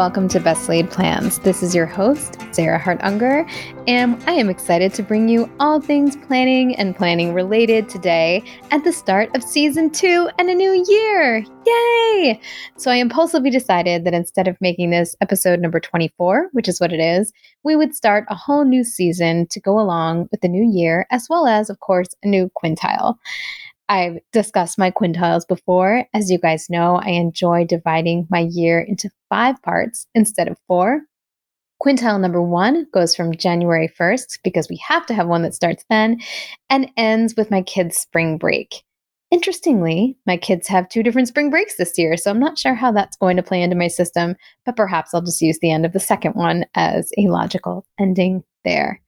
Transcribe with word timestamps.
welcome 0.00 0.28
to 0.28 0.40
Best 0.40 0.66
Laid 0.66 0.90
Plans. 0.90 1.40
This 1.40 1.62
is 1.62 1.74
your 1.74 1.84
host, 1.84 2.38
Sarah 2.52 2.78
Hart 2.78 3.00
Unger, 3.02 3.44
and 3.86 4.18
I 4.26 4.32
am 4.32 4.48
excited 4.48 4.94
to 4.94 5.02
bring 5.02 5.28
you 5.28 5.46
all 5.60 5.78
things 5.78 6.16
planning 6.16 6.74
and 6.76 6.96
planning 6.96 7.34
related 7.34 7.90
today 7.90 8.42
at 8.70 8.82
the 8.82 8.94
start 8.94 9.28
of 9.36 9.42
season 9.42 9.90
two 9.90 10.30
and 10.38 10.48
a 10.48 10.54
new 10.54 10.82
year. 10.88 11.44
Yay! 11.66 12.40
So 12.78 12.90
I 12.90 12.94
impulsively 12.94 13.50
decided 13.50 14.06
that 14.06 14.14
instead 14.14 14.48
of 14.48 14.58
making 14.62 14.88
this 14.88 15.14
episode 15.20 15.60
number 15.60 15.78
24, 15.78 16.48
which 16.52 16.66
is 16.66 16.80
what 16.80 16.94
it 16.94 17.00
is, 17.00 17.30
we 17.62 17.76
would 17.76 17.94
start 17.94 18.24
a 18.30 18.34
whole 18.34 18.64
new 18.64 18.84
season 18.84 19.48
to 19.48 19.60
go 19.60 19.78
along 19.78 20.30
with 20.30 20.40
the 20.40 20.48
new 20.48 20.66
year, 20.66 21.06
as 21.10 21.26
well 21.28 21.46
as, 21.46 21.68
of 21.68 21.80
course, 21.80 22.08
a 22.22 22.26
new 22.26 22.50
quintile. 22.56 23.18
I've 23.90 24.18
discussed 24.32 24.78
my 24.78 24.92
quintiles 24.92 25.46
before. 25.48 26.06
As 26.14 26.30
you 26.30 26.38
guys 26.38 26.70
know, 26.70 27.00
I 27.04 27.10
enjoy 27.10 27.64
dividing 27.64 28.28
my 28.30 28.46
year 28.48 28.80
into 28.80 29.10
five 29.28 29.60
parts 29.62 30.06
instead 30.14 30.46
of 30.46 30.56
four. 30.68 31.00
Quintile 31.84 32.20
number 32.20 32.40
one 32.40 32.86
goes 32.92 33.16
from 33.16 33.34
January 33.34 33.88
1st, 33.98 34.38
because 34.44 34.68
we 34.70 34.76
have 34.86 35.06
to 35.06 35.14
have 35.14 35.26
one 35.26 35.42
that 35.42 35.54
starts 35.54 35.84
then, 35.90 36.20
and 36.68 36.88
ends 36.96 37.34
with 37.36 37.50
my 37.50 37.62
kids' 37.62 37.96
spring 37.96 38.38
break. 38.38 38.84
Interestingly, 39.32 40.16
my 40.24 40.36
kids 40.36 40.68
have 40.68 40.88
two 40.88 41.02
different 41.02 41.26
spring 41.26 41.50
breaks 41.50 41.76
this 41.76 41.98
year, 41.98 42.16
so 42.16 42.30
I'm 42.30 42.38
not 42.38 42.58
sure 42.58 42.74
how 42.74 42.92
that's 42.92 43.16
going 43.16 43.36
to 43.38 43.42
play 43.42 43.60
into 43.60 43.76
my 43.76 43.88
system, 43.88 44.36
but 44.64 44.76
perhaps 44.76 45.12
I'll 45.12 45.22
just 45.22 45.42
use 45.42 45.58
the 45.60 45.72
end 45.72 45.84
of 45.84 45.92
the 45.92 46.00
second 46.00 46.34
one 46.34 46.64
as 46.76 47.10
a 47.18 47.26
logical 47.26 47.84
ending 47.98 48.44
there. 48.64 49.00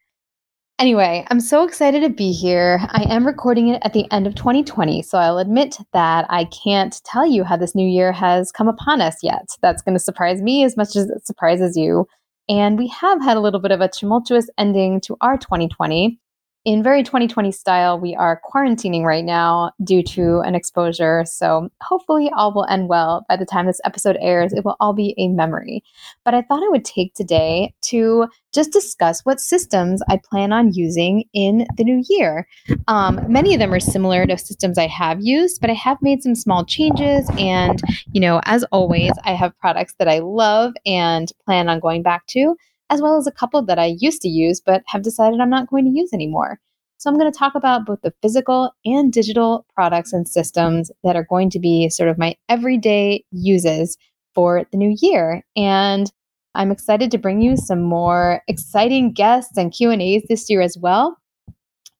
Anyway, 0.78 1.24
I'm 1.30 1.38
so 1.38 1.62
excited 1.62 2.00
to 2.00 2.08
be 2.08 2.32
here. 2.32 2.80
I 2.88 3.04
am 3.08 3.24
recording 3.24 3.68
it 3.68 3.80
at 3.84 3.92
the 3.92 4.10
end 4.10 4.26
of 4.26 4.34
2020, 4.34 5.02
so 5.02 5.16
I'll 5.16 5.38
admit 5.38 5.76
that 5.92 6.26
I 6.28 6.46
can't 6.46 7.00
tell 7.04 7.24
you 7.24 7.44
how 7.44 7.56
this 7.56 7.74
new 7.74 7.86
year 7.86 8.10
has 8.10 8.50
come 8.50 8.68
upon 8.68 9.00
us 9.00 9.16
yet. 9.22 9.48
That's 9.60 9.80
going 9.82 9.94
to 9.94 10.00
surprise 10.00 10.42
me 10.42 10.64
as 10.64 10.76
much 10.76 10.96
as 10.96 11.08
it 11.08 11.24
surprises 11.24 11.76
you. 11.76 12.06
And 12.48 12.78
we 12.78 12.88
have 12.88 13.22
had 13.22 13.36
a 13.36 13.40
little 13.40 13.60
bit 13.60 13.70
of 13.70 13.80
a 13.80 13.88
tumultuous 13.88 14.50
ending 14.58 15.00
to 15.02 15.16
our 15.20 15.38
2020 15.38 16.18
in 16.64 16.82
very 16.82 17.02
2020 17.02 17.50
style, 17.50 17.98
we 17.98 18.14
are 18.14 18.40
quarantining 18.52 19.02
right 19.02 19.24
now 19.24 19.72
due 19.82 20.02
to 20.02 20.40
an 20.40 20.54
exposure. 20.54 21.24
So 21.26 21.68
hopefully, 21.80 22.30
all 22.36 22.54
will 22.54 22.66
end 22.66 22.88
well. 22.88 23.26
By 23.28 23.36
the 23.36 23.44
time 23.44 23.66
this 23.66 23.80
episode 23.84 24.16
airs, 24.20 24.52
it 24.52 24.64
will 24.64 24.76
all 24.78 24.92
be 24.92 25.14
a 25.18 25.28
memory. 25.28 25.82
But 26.24 26.34
I 26.34 26.42
thought 26.42 26.62
I 26.62 26.68
would 26.68 26.84
take 26.84 27.14
today 27.14 27.74
to 27.86 28.28
just 28.54 28.70
discuss 28.70 29.24
what 29.24 29.40
systems 29.40 30.02
I 30.08 30.20
plan 30.22 30.52
on 30.52 30.72
using 30.72 31.24
in 31.32 31.66
the 31.76 31.84
new 31.84 32.04
year. 32.08 32.46
Um, 32.86 33.20
many 33.26 33.54
of 33.54 33.58
them 33.58 33.74
are 33.74 33.80
similar 33.80 34.24
to 34.26 34.38
systems 34.38 34.78
I 34.78 34.86
have 34.86 35.20
used, 35.20 35.60
but 35.60 35.70
I 35.70 35.74
have 35.74 35.98
made 36.00 36.22
some 36.22 36.36
small 36.36 36.64
changes. 36.64 37.28
And, 37.38 37.80
you 38.12 38.20
know, 38.20 38.40
as 38.44 38.62
always, 38.64 39.12
I 39.24 39.32
have 39.32 39.58
products 39.58 39.94
that 39.98 40.08
I 40.08 40.20
love 40.20 40.74
and 40.86 41.32
plan 41.44 41.68
on 41.68 41.80
going 41.80 42.02
back 42.02 42.26
to 42.28 42.54
as 42.92 43.00
well 43.00 43.16
as 43.16 43.26
a 43.26 43.32
couple 43.32 43.64
that 43.64 43.78
I 43.78 43.96
used 43.98 44.20
to 44.22 44.28
use 44.28 44.60
but 44.60 44.82
have 44.86 45.02
decided 45.02 45.40
I'm 45.40 45.50
not 45.50 45.70
going 45.70 45.84
to 45.84 45.98
use 45.98 46.12
anymore. 46.12 46.60
So, 46.98 47.10
I'm 47.10 47.18
going 47.18 47.32
to 47.32 47.36
talk 47.36 47.54
about 47.56 47.84
both 47.84 48.00
the 48.02 48.14
physical 48.22 48.70
and 48.84 49.12
digital 49.12 49.66
products 49.74 50.12
and 50.12 50.28
systems 50.28 50.90
that 51.02 51.16
are 51.16 51.26
going 51.28 51.50
to 51.50 51.58
be 51.58 51.88
sort 51.88 52.08
of 52.08 52.18
my 52.18 52.36
everyday 52.48 53.24
uses 53.32 53.96
for 54.34 54.64
the 54.70 54.78
new 54.78 54.94
year. 55.00 55.42
And 55.56 56.12
I'm 56.54 56.70
excited 56.70 57.10
to 57.10 57.18
bring 57.18 57.40
you 57.40 57.56
some 57.56 57.82
more 57.82 58.42
exciting 58.46 59.12
guests 59.12 59.56
and 59.56 59.72
Q&As 59.72 60.22
this 60.28 60.48
year 60.50 60.60
as 60.60 60.76
well. 60.78 61.16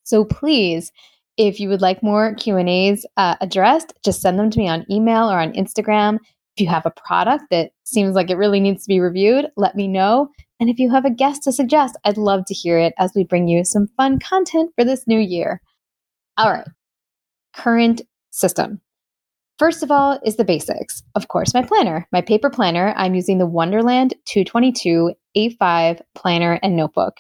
So 0.05 0.25
please, 0.25 0.93
if 1.37 1.59
you 1.59 1.69
would 1.69 1.81
like 1.81 2.03
more 2.03 2.35
Q&As 2.35 3.07
uh, 3.17 3.37
addressed, 3.41 3.95
just 4.05 4.21
send 4.21 4.39
them 4.39 4.51
to 4.51 4.59
me 4.59 4.69
on 4.69 4.87
email 4.91 5.31
or 5.31 5.39
on 5.39 5.53
Instagram. 5.55 6.19
If 6.57 6.61
you 6.61 6.69
have 6.69 6.85
a 6.85 6.91
product 6.91 7.45
that 7.51 7.71
seems 7.85 8.15
like 8.15 8.31
it 8.31 8.37
really 8.37 8.61
needs 8.61 8.83
to 8.85 8.89
be 8.89 9.01
reviewed, 9.01 9.47
let 9.57 9.75
me 9.75 9.89
know. 9.89 10.29
And 10.61 10.71
if 10.71 10.79
you 10.79 10.91
have 10.91 11.05
a 11.05 11.11
guest 11.11 11.43
to 11.45 11.53
suggest, 11.53 11.97
I'd 12.05 12.17
love 12.17 12.45
to 12.47 12.55
hear 12.55 12.79
it 12.79 12.95
as 12.99 13.13
we 13.15 13.25
bring 13.25 13.49
you 13.49 13.65
some 13.65 13.89
fun 13.97 14.19
content 14.19 14.73
for 14.77 14.85
this 14.85 15.07
new 15.07 15.19
year. 15.19 15.61
All 16.37 16.51
right, 16.51 16.69
current 17.55 18.03
system. 18.31 18.81
First 19.59 19.83
of 19.83 19.91
all, 19.91 20.19
is 20.25 20.37
the 20.37 20.45
basics. 20.45 21.03
Of 21.15 21.29
course, 21.29 21.55
my 21.55 21.63
planner, 21.63 22.09
my 22.11 22.21
paper 22.21 22.51
planner. 22.51 22.95
I'm 22.97 23.15
using 23.15 23.39
the 23.39 23.47
Wonderland 23.47 24.15
222 24.25 25.13
A5 25.37 26.01
planner 26.15 26.59
and 26.63 26.77
notebook. 26.77 27.15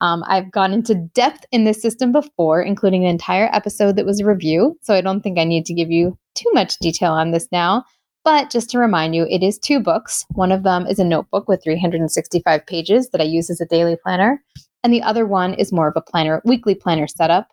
Um, 0.00 0.22
I've 0.26 0.50
gone 0.50 0.72
into 0.72 0.94
depth 0.94 1.46
in 1.52 1.64
this 1.64 1.80
system 1.80 2.12
before, 2.12 2.60
including 2.62 3.04
an 3.04 3.10
entire 3.10 3.48
episode 3.52 3.96
that 3.96 4.04
was 4.04 4.20
a 4.20 4.26
review. 4.26 4.78
So 4.82 4.94
I 4.94 5.00
don't 5.00 5.22
think 5.22 5.38
I 5.38 5.44
need 5.44 5.64
to 5.66 5.74
give 5.74 5.90
you 5.90 6.18
too 6.34 6.50
much 6.52 6.78
detail 6.78 7.12
on 7.12 7.30
this 7.30 7.48
now. 7.50 7.84
But 8.26 8.50
just 8.50 8.70
to 8.70 8.80
remind 8.80 9.14
you, 9.14 9.24
it 9.30 9.44
is 9.44 9.56
two 9.56 9.78
books. 9.78 10.26
One 10.30 10.50
of 10.50 10.64
them 10.64 10.84
is 10.88 10.98
a 10.98 11.04
notebook 11.04 11.46
with 11.46 11.62
365 11.62 12.66
pages 12.66 13.10
that 13.10 13.20
I 13.20 13.24
use 13.24 13.50
as 13.50 13.60
a 13.60 13.66
daily 13.66 13.96
planner. 14.02 14.42
And 14.82 14.92
the 14.92 15.02
other 15.02 15.24
one 15.24 15.54
is 15.54 15.72
more 15.72 15.86
of 15.86 15.92
a 15.94 16.00
planner, 16.00 16.42
weekly 16.44 16.74
planner 16.74 17.06
setup 17.06 17.46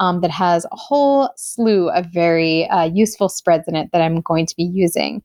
um, 0.00 0.20
that 0.20 0.30
has 0.30 0.66
a 0.66 0.76
whole 0.76 1.30
slew 1.36 1.88
of 1.88 2.12
very 2.12 2.68
uh, 2.68 2.84
useful 2.92 3.30
spreads 3.30 3.64
in 3.68 3.74
it 3.74 3.88
that 3.94 4.02
I'm 4.02 4.20
going 4.20 4.44
to 4.44 4.54
be 4.54 4.64
using. 4.64 5.22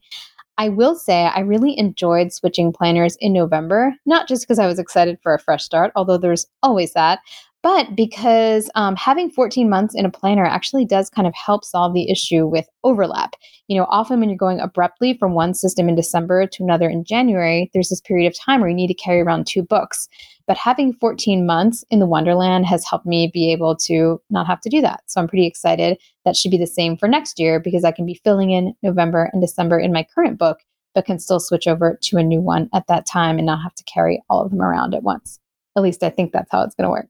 I 0.56 0.70
will 0.70 0.94
say 0.94 1.24
I 1.24 1.40
really 1.40 1.78
enjoyed 1.78 2.32
switching 2.32 2.72
planners 2.72 3.18
in 3.20 3.34
November, 3.34 3.94
not 4.06 4.26
just 4.26 4.44
because 4.44 4.58
I 4.58 4.66
was 4.66 4.78
excited 4.78 5.18
for 5.22 5.34
a 5.34 5.38
fresh 5.38 5.64
start, 5.64 5.92
although 5.96 6.16
there's 6.16 6.46
always 6.62 6.94
that, 6.94 7.18
but 7.64 7.96
because 7.96 8.70
um, 8.74 8.94
having 8.94 9.30
14 9.30 9.70
months 9.70 9.94
in 9.94 10.04
a 10.04 10.10
planner 10.10 10.44
actually 10.44 10.84
does 10.84 11.08
kind 11.08 11.26
of 11.26 11.32
help 11.34 11.64
solve 11.64 11.94
the 11.94 12.10
issue 12.10 12.46
with 12.46 12.68
overlap. 12.84 13.36
You 13.68 13.78
know, 13.78 13.86
often 13.88 14.20
when 14.20 14.28
you're 14.28 14.36
going 14.36 14.60
abruptly 14.60 15.16
from 15.16 15.32
one 15.32 15.54
system 15.54 15.88
in 15.88 15.94
December 15.94 16.46
to 16.46 16.62
another 16.62 16.90
in 16.90 17.04
January, 17.04 17.70
there's 17.72 17.88
this 17.88 18.02
period 18.02 18.26
of 18.26 18.38
time 18.38 18.60
where 18.60 18.68
you 18.68 18.76
need 18.76 18.88
to 18.88 18.94
carry 18.94 19.22
around 19.22 19.46
two 19.46 19.62
books. 19.62 20.08
But 20.46 20.58
having 20.58 20.92
14 20.92 21.46
months 21.46 21.86
in 21.90 22.00
the 22.00 22.06
Wonderland 22.06 22.66
has 22.66 22.84
helped 22.84 23.06
me 23.06 23.30
be 23.32 23.50
able 23.50 23.76
to 23.86 24.20
not 24.28 24.46
have 24.46 24.60
to 24.60 24.68
do 24.68 24.82
that. 24.82 25.00
So 25.06 25.18
I'm 25.18 25.26
pretty 25.28 25.46
excited. 25.46 25.96
That 26.26 26.36
should 26.36 26.50
be 26.50 26.58
the 26.58 26.66
same 26.66 26.98
for 26.98 27.08
next 27.08 27.40
year 27.40 27.60
because 27.60 27.82
I 27.82 27.92
can 27.92 28.04
be 28.04 28.20
filling 28.22 28.50
in 28.50 28.74
November 28.82 29.30
and 29.32 29.40
December 29.40 29.78
in 29.78 29.90
my 29.90 30.06
current 30.14 30.38
book, 30.38 30.58
but 30.94 31.06
can 31.06 31.18
still 31.18 31.40
switch 31.40 31.66
over 31.66 31.98
to 32.02 32.18
a 32.18 32.22
new 32.22 32.42
one 32.42 32.68
at 32.74 32.88
that 32.88 33.06
time 33.06 33.38
and 33.38 33.46
not 33.46 33.62
have 33.62 33.74
to 33.76 33.84
carry 33.84 34.22
all 34.28 34.44
of 34.44 34.50
them 34.50 34.60
around 34.60 34.94
at 34.94 35.02
once. 35.02 35.40
At 35.78 35.82
least 35.82 36.02
I 36.02 36.10
think 36.10 36.32
that's 36.32 36.52
how 36.52 36.60
it's 36.60 36.74
going 36.74 36.84
to 36.84 36.90
work. 36.90 37.08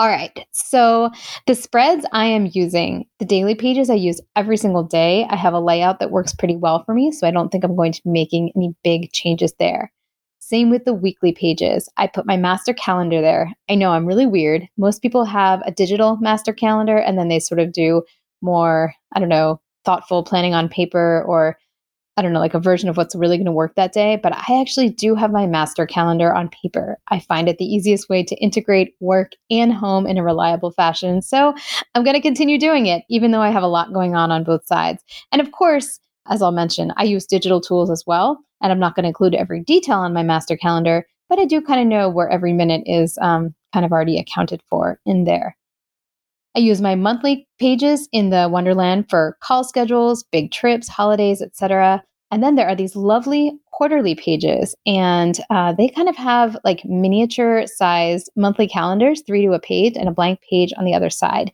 All 0.00 0.08
right. 0.08 0.44
So 0.52 1.10
the 1.46 1.54
spreads 1.54 2.04
I 2.12 2.26
am 2.26 2.50
using, 2.52 3.06
the 3.20 3.24
daily 3.24 3.54
pages 3.54 3.88
I 3.88 3.94
use 3.94 4.20
every 4.34 4.56
single 4.56 4.82
day. 4.82 5.24
I 5.30 5.36
have 5.36 5.54
a 5.54 5.60
layout 5.60 6.00
that 6.00 6.10
works 6.10 6.34
pretty 6.34 6.56
well 6.56 6.82
for 6.82 6.94
me. 6.94 7.12
So 7.12 7.28
I 7.28 7.30
don't 7.30 7.50
think 7.50 7.62
I'm 7.62 7.76
going 7.76 7.92
to 7.92 8.02
be 8.02 8.10
making 8.10 8.50
any 8.56 8.74
big 8.82 9.12
changes 9.12 9.54
there. 9.60 9.92
Same 10.40 10.68
with 10.68 10.84
the 10.84 10.92
weekly 10.92 11.32
pages. 11.32 11.88
I 11.96 12.08
put 12.08 12.26
my 12.26 12.36
master 12.36 12.74
calendar 12.74 13.20
there. 13.20 13.52
I 13.70 13.76
know 13.76 13.90
I'm 13.90 14.04
really 14.04 14.26
weird. 14.26 14.68
Most 14.76 15.00
people 15.00 15.24
have 15.24 15.62
a 15.64 15.70
digital 15.70 16.18
master 16.20 16.52
calendar 16.52 16.96
and 16.96 17.16
then 17.16 17.28
they 17.28 17.38
sort 17.38 17.60
of 17.60 17.72
do 17.72 18.02
more, 18.42 18.92
I 19.14 19.20
don't 19.20 19.28
know, 19.28 19.60
thoughtful 19.84 20.24
planning 20.24 20.54
on 20.54 20.68
paper 20.68 21.24
or 21.26 21.56
I 22.16 22.22
don't 22.22 22.32
know, 22.32 22.38
like 22.38 22.54
a 22.54 22.60
version 22.60 22.88
of 22.88 22.96
what's 22.96 23.16
really 23.16 23.36
going 23.36 23.46
to 23.46 23.52
work 23.52 23.74
that 23.74 23.92
day, 23.92 24.20
but 24.22 24.32
I 24.32 24.60
actually 24.60 24.88
do 24.88 25.16
have 25.16 25.32
my 25.32 25.46
master 25.46 25.84
calendar 25.84 26.32
on 26.32 26.48
paper. 26.48 26.98
I 27.08 27.18
find 27.18 27.48
it 27.48 27.58
the 27.58 27.64
easiest 27.64 28.08
way 28.08 28.22
to 28.22 28.36
integrate 28.36 28.94
work 29.00 29.32
and 29.50 29.72
home 29.72 30.06
in 30.06 30.16
a 30.16 30.22
reliable 30.22 30.70
fashion. 30.70 31.22
So 31.22 31.54
I'm 31.94 32.04
going 32.04 32.14
to 32.14 32.20
continue 32.20 32.58
doing 32.58 32.86
it, 32.86 33.02
even 33.10 33.32
though 33.32 33.42
I 33.42 33.50
have 33.50 33.64
a 33.64 33.68
lot 33.68 33.92
going 33.92 34.14
on 34.14 34.30
on 34.30 34.44
both 34.44 34.64
sides. 34.64 35.02
And 35.32 35.40
of 35.40 35.50
course, 35.50 35.98
as 36.30 36.40
I'll 36.40 36.52
mention, 36.52 36.92
I 36.96 37.02
use 37.02 37.26
digital 37.26 37.60
tools 37.60 37.90
as 37.90 38.04
well. 38.06 38.38
And 38.62 38.70
I'm 38.70 38.78
not 38.78 38.94
going 38.94 39.04
to 39.04 39.08
include 39.08 39.34
every 39.34 39.60
detail 39.60 39.98
on 39.98 40.14
my 40.14 40.22
master 40.22 40.56
calendar, 40.56 41.06
but 41.28 41.40
I 41.40 41.44
do 41.44 41.60
kind 41.60 41.80
of 41.80 41.86
know 41.86 42.08
where 42.08 42.30
every 42.30 42.52
minute 42.52 42.82
is 42.86 43.18
um, 43.20 43.54
kind 43.72 43.84
of 43.84 43.92
already 43.92 44.18
accounted 44.18 44.62
for 44.70 45.00
in 45.04 45.24
there. 45.24 45.56
I 46.56 46.60
use 46.60 46.80
my 46.80 46.94
monthly 46.94 47.48
pages 47.58 48.08
in 48.12 48.30
the 48.30 48.48
Wonderland 48.48 49.10
for 49.10 49.36
call 49.40 49.64
schedules, 49.64 50.22
big 50.22 50.52
trips, 50.52 50.88
holidays, 50.88 51.42
etc. 51.42 52.02
And 52.30 52.42
then 52.42 52.56
there 52.56 52.66
are 52.66 52.74
these 52.74 52.96
lovely 52.96 53.52
quarterly 53.72 54.14
pages, 54.14 54.74
and 54.86 55.38
uh, 55.50 55.72
they 55.72 55.88
kind 55.88 56.08
of 56.08 56.16
have 56.16 56.56
like 56.64 56.84
miniature 56.84 57.66
sized 57.66 58.30
monthly 58.36 58.66
calendars, 58.66 59.22
three 59.26 59.44
to 59.46 59.52
a 59.52 59.60
page, 59.60 59.94
and 59.96 60.08
a 60.08 60.12
blank 60.12 60.40
page 60.48 60.72
on 60.76 60.84
the 60.84 60.94
other 60.94 61.10
side. 61.10 61.52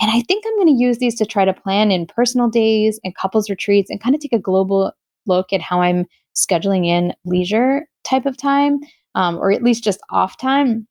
And 0.00 0.10
I 0.10 0.20
think 0.22 0.44
I'm 0.46 0.56
going 0.56 0.76
to 0.76 0.82
use 0.82 0.98
these 0.98 1.14
to 1.16 1.26
try 1.26 1.44
to 1.44 1.52
plan 1.52 1.90
in 1.90 2.06
personal 2.06 2.48
days 2.48 3.00
and 3.02 3.14
couples 3.14 3.50
retreats 3.50 3.90
and 3.90 4.00
kind 4.00 4.14
of 4.14 4.20
take 4.20 4.32
a 4.32 4.38
global 4.38 4.92
look 5.26 5.52
at 5.52 5.60
how 5.60 5.80
I'm 5.80 6.06
scheduling 6.36 6.86
in 6.86 7.14
leisure 7.24 7.86
type 8.04 8.26
of 8.26 8.36
time, 8.36 8.80
um, 9.14 9.36
or 9.36 9.52
at 9.52 9.62
least 9.62 9.84
just 9.84 10.00
off 10.10 10.38
time 10.38 10.86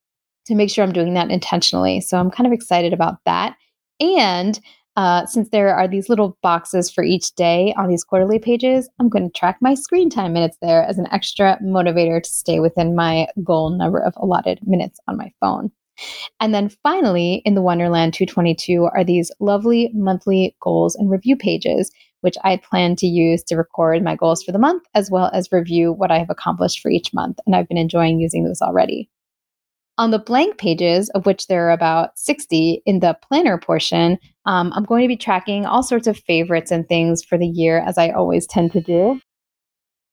to 0.45 0.55
make 0.55 0.69
sure 0.69 0.83
I'm 0.83 0.93
doing 0.93 1.13
that 1.13 1.29
intentionally. 1.29 2.01
So 2.01 2.17
I'm 2.17 2.31
kind 2.31 2.47
of 2.47 2.53
excited 2.53 2.93
about 2.93 3.17
that. 3.25 3.55
And 3.99 4.59
uh, 4.95 5.25
since 5.25 5.49
there 5.49 5.75
are 5.75 5.87
these 5.87 6.09
little 6.09 6.37
boxes 6.41 6.91
for 6.91 7.03
each 7.03 7.33
day 7.35 7.73
on 7.77 7.87
these 7.87 8.03
quarterly 8.03 8.39
pages, 8.39 8.89
I'm 8.99 9.09
going 9.09 9.29
to 9.29 9.39
track 9.39 9.57
my 9.61 9.73
screen 9.73 10.09
time 10.09 10.33
minutes 10.33 10.57
there 10.61 10.83
as 10.83 10.97
an 10.97 11.07
extra 11.11 11.57
motivator 11.63 12.21
to 12.21 12.29
stay 12.29 12.59
within 12.59 12.95
my 12.95 13.27
goal 13.43 13.69
number 13.69 13.99
of 13.99 14.13
allotted 14.17 14.59
minutes 14.65 14.99
on 15.07 15.17
my 15.17 15.31
phone. 15.39 15.71
And 16.39 16.53
then 16.53 16.69
finally, 16.69 17.41
in 17.45 17.55
the 17.55 17.61
Wonderland 17.61 18.13
222 18.13 18.85
are 18.93 19.03
these 19.03 19.31
lovely 19.39 19.89
monthly 19.93 20.55
goals 20.61 20.95
and 20.95 21.09
review 21.09 21.35
pages, 21.35 21.91
which 22.21 22.35
I 22.43 22.57
plan 22.57 22.95
to 22.97 23.07
use 23.07 23.43
to 23.43 23.55
record 23.55 24.03
my 24.03 24.15
goals 24.15 24.43
for 24.43 24.51
the 24.51 24.59
month 24.59 24.83
as 24.95 25.11
well 25.11 25.29
as 25.33 25.51
review 25.51 25.93
what 25.93 26.11
I 26.11 26.19
have 26.19 26.29
accomplished 26.29 26.79
for 26.79 26.89
each 26.89 27.13
month. 27.13 27.37
And 27.45 27.55
I've 27.55 27.67
been 27.67 27.77
enjoying 27.77 28.19
using 28.19 28.43
those 28.43 28.61
already. 28.61 29.09
On 29.99 30.11
the 30.11 30.17
blank 30.17 30.57
pages, 30.57 31.09
of 31.09 31.25
which 31.25 31.47
there 31.47 31.67
are 31.67 31.71
about 31.71 32.17
60 32.17 32.81
in 32.85 33.01
the 33.01 33.17
planner 33.21 33.57
portion, 33.57 34.17
um, 34.45 34.71
I'm 34.73 34.85
going 34.85 35.01
to 35.01 35.09
be 35.09 35.17
tracking 35.17 35.65
all 35.65 35.83
sorts 35.83 36.07
of 36.07 36.17
favorites 36.17 36.71
and 36.71 36.87
things 36.87 37.21
for 37.21 37.37
the 37.37 37.45
year, 37.45 37.79
as 37.79 37.97
I 37.97 38.11
always 38.11 38.47
tend 38.47 38.71
to 38.71 38.79
do. 38.79 39.19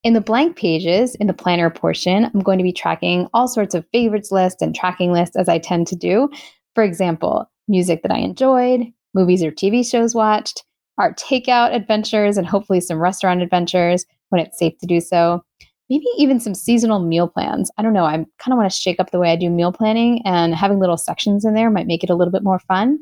In 0.02 0.14
the 0.14 0.20
blank 0.20 0.56
pages, 0.56 1.14
in 1.14 1.28
the 1.28 1.32
planner 1.32 1.70
portion, 1.70 2.24
I'm 2.24 2.40
going 2.40 2.58
to 2.58 2.64
be 2.64 2.72
tracking 2.72 3.28
all 3.32 3.46
sorts 3.46 3.76
of 3.76 3.86
favorites 3.92 4.32
lists 4.32 4.60
and 4.60 4.74
tracking 4.74 5.12
lists, 5.12 5.36
as 5.36 5.48
I 5.48 5.60
tend 5.60 5.86
to 5.86 5.96
do. 5.96 6.30
For 6.74 6.82
example, 6.82 7.48
music 7.68 8.02
that 8.02 8.10
I 8.10 8.18
enjoyed, 8.18 8.86
movies 9.14 9.44
or 9.44 9.52
TV 9.52 9.88
shows 9.88 10.16
watched, 10.16 10.64
our 10.98 11.14
takeout 11.14 11.72
adventures, 11.72 12.36
and 12.36 12.46
hopefully 12.46 12.80
some 12.80 12.98
restaurant 12.98 13.40
adventures 13.40 14.04
when 14.30 14.40
it's 14.40 14.58
safe 14.58 14.76
to 14.78 14.86
do 14.86 15.00
so. 15.00 15.44
Maybe 15.88 16.06
even 16.18 16.40
some 16.40 16.54
seasonal 16.54 16.98
meal 16.98 17.28
plans. 17.28 17.70
I 17.78 17.82
don't 17.82 17.92
know. 17.92 18.04
I 18.04 18.12
kind 18.12 18.52
of 18.52 18.56
want 18.56 18.70
to 18.70 18.76
shake 18.76 18.98
up 18.98 19.10
the 19.10 19.20
way 19.20 19.30
I 19.30 19.36
do 19.36 19.50
meal 19.50 19.72
planning, 19.72 20.22
and 20.24 20.54
having 20.54 20.80
little 20.80 20.96
sections 20.96 21.44
in 21.44 21.54
there 21.54 21.70
might 21.70 21.86
make 21.86 22.02
it 22.02 22.10
a 22.10 22.14
little 22.14 22.32
bit 22.32 22.42
more 22.42 22.58
fun. 22.58 22.98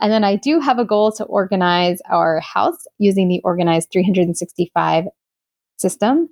And 0.00 0.12
then 0.12 0.24
I 0.24 0.36
do 0.36 0.60
have 0.60 0.78
a 0.78 0.84
goal 0.84 1.12
to 1.12 1.24
organize 1.24 2.00
our 2.10 2.40
house 2.40 2.86
using 2.98 3.28
the 3.28 3.40
Organize 3.44 3.86
365 3.92 5.04
system. 5.76 6.28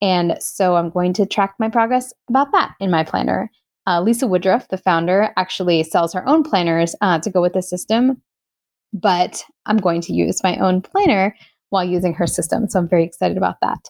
And 0.00 0.36
so 0.40 0.76
I'm 0.76 0.90
going 0.90 1.12
to 1.14 1.26
track 1.26 1.54
my 1.58 1.68
progress 1.68 2.12
about 2.28 2.52
that 2.52 2.74
in 2.80 2.90
my 2.90 3.04
planner. 3.04 3.50
Uh, 3.86 4.00
Lisa 4.00 4.26
Woodruff, 4.26 4.68
the 4.68 4.78
founder, 4.78 5.32
actually 5.36 5.82
sells 5.82 6.12
her 6.12 6.26
own 6.28 6.42
planners 6.42 6.94
uh, 7.00 7.18
to 7.20 7.30
go 7.30 7.40
with 7.40 7.54
the 7.54 7.62
system, 7.62 8.22
but 8.92 9.44
I'm 9.66 9.78
going 9.78 10.00
to 10.02 10.12
use 10.12 10.42
my 10.42 10.56
own 10.58 10.80
planner 10.80 11.34
while 11.70 11.84
using 11.84 12.14
her 12.14 12.26
system. 12.26 12.68
So 12.68 12.78
I'm 12.78 12.88
very 12.88 13.04
excited 13.04 13.36
about 13.36 13.56
that. 13.62 13.88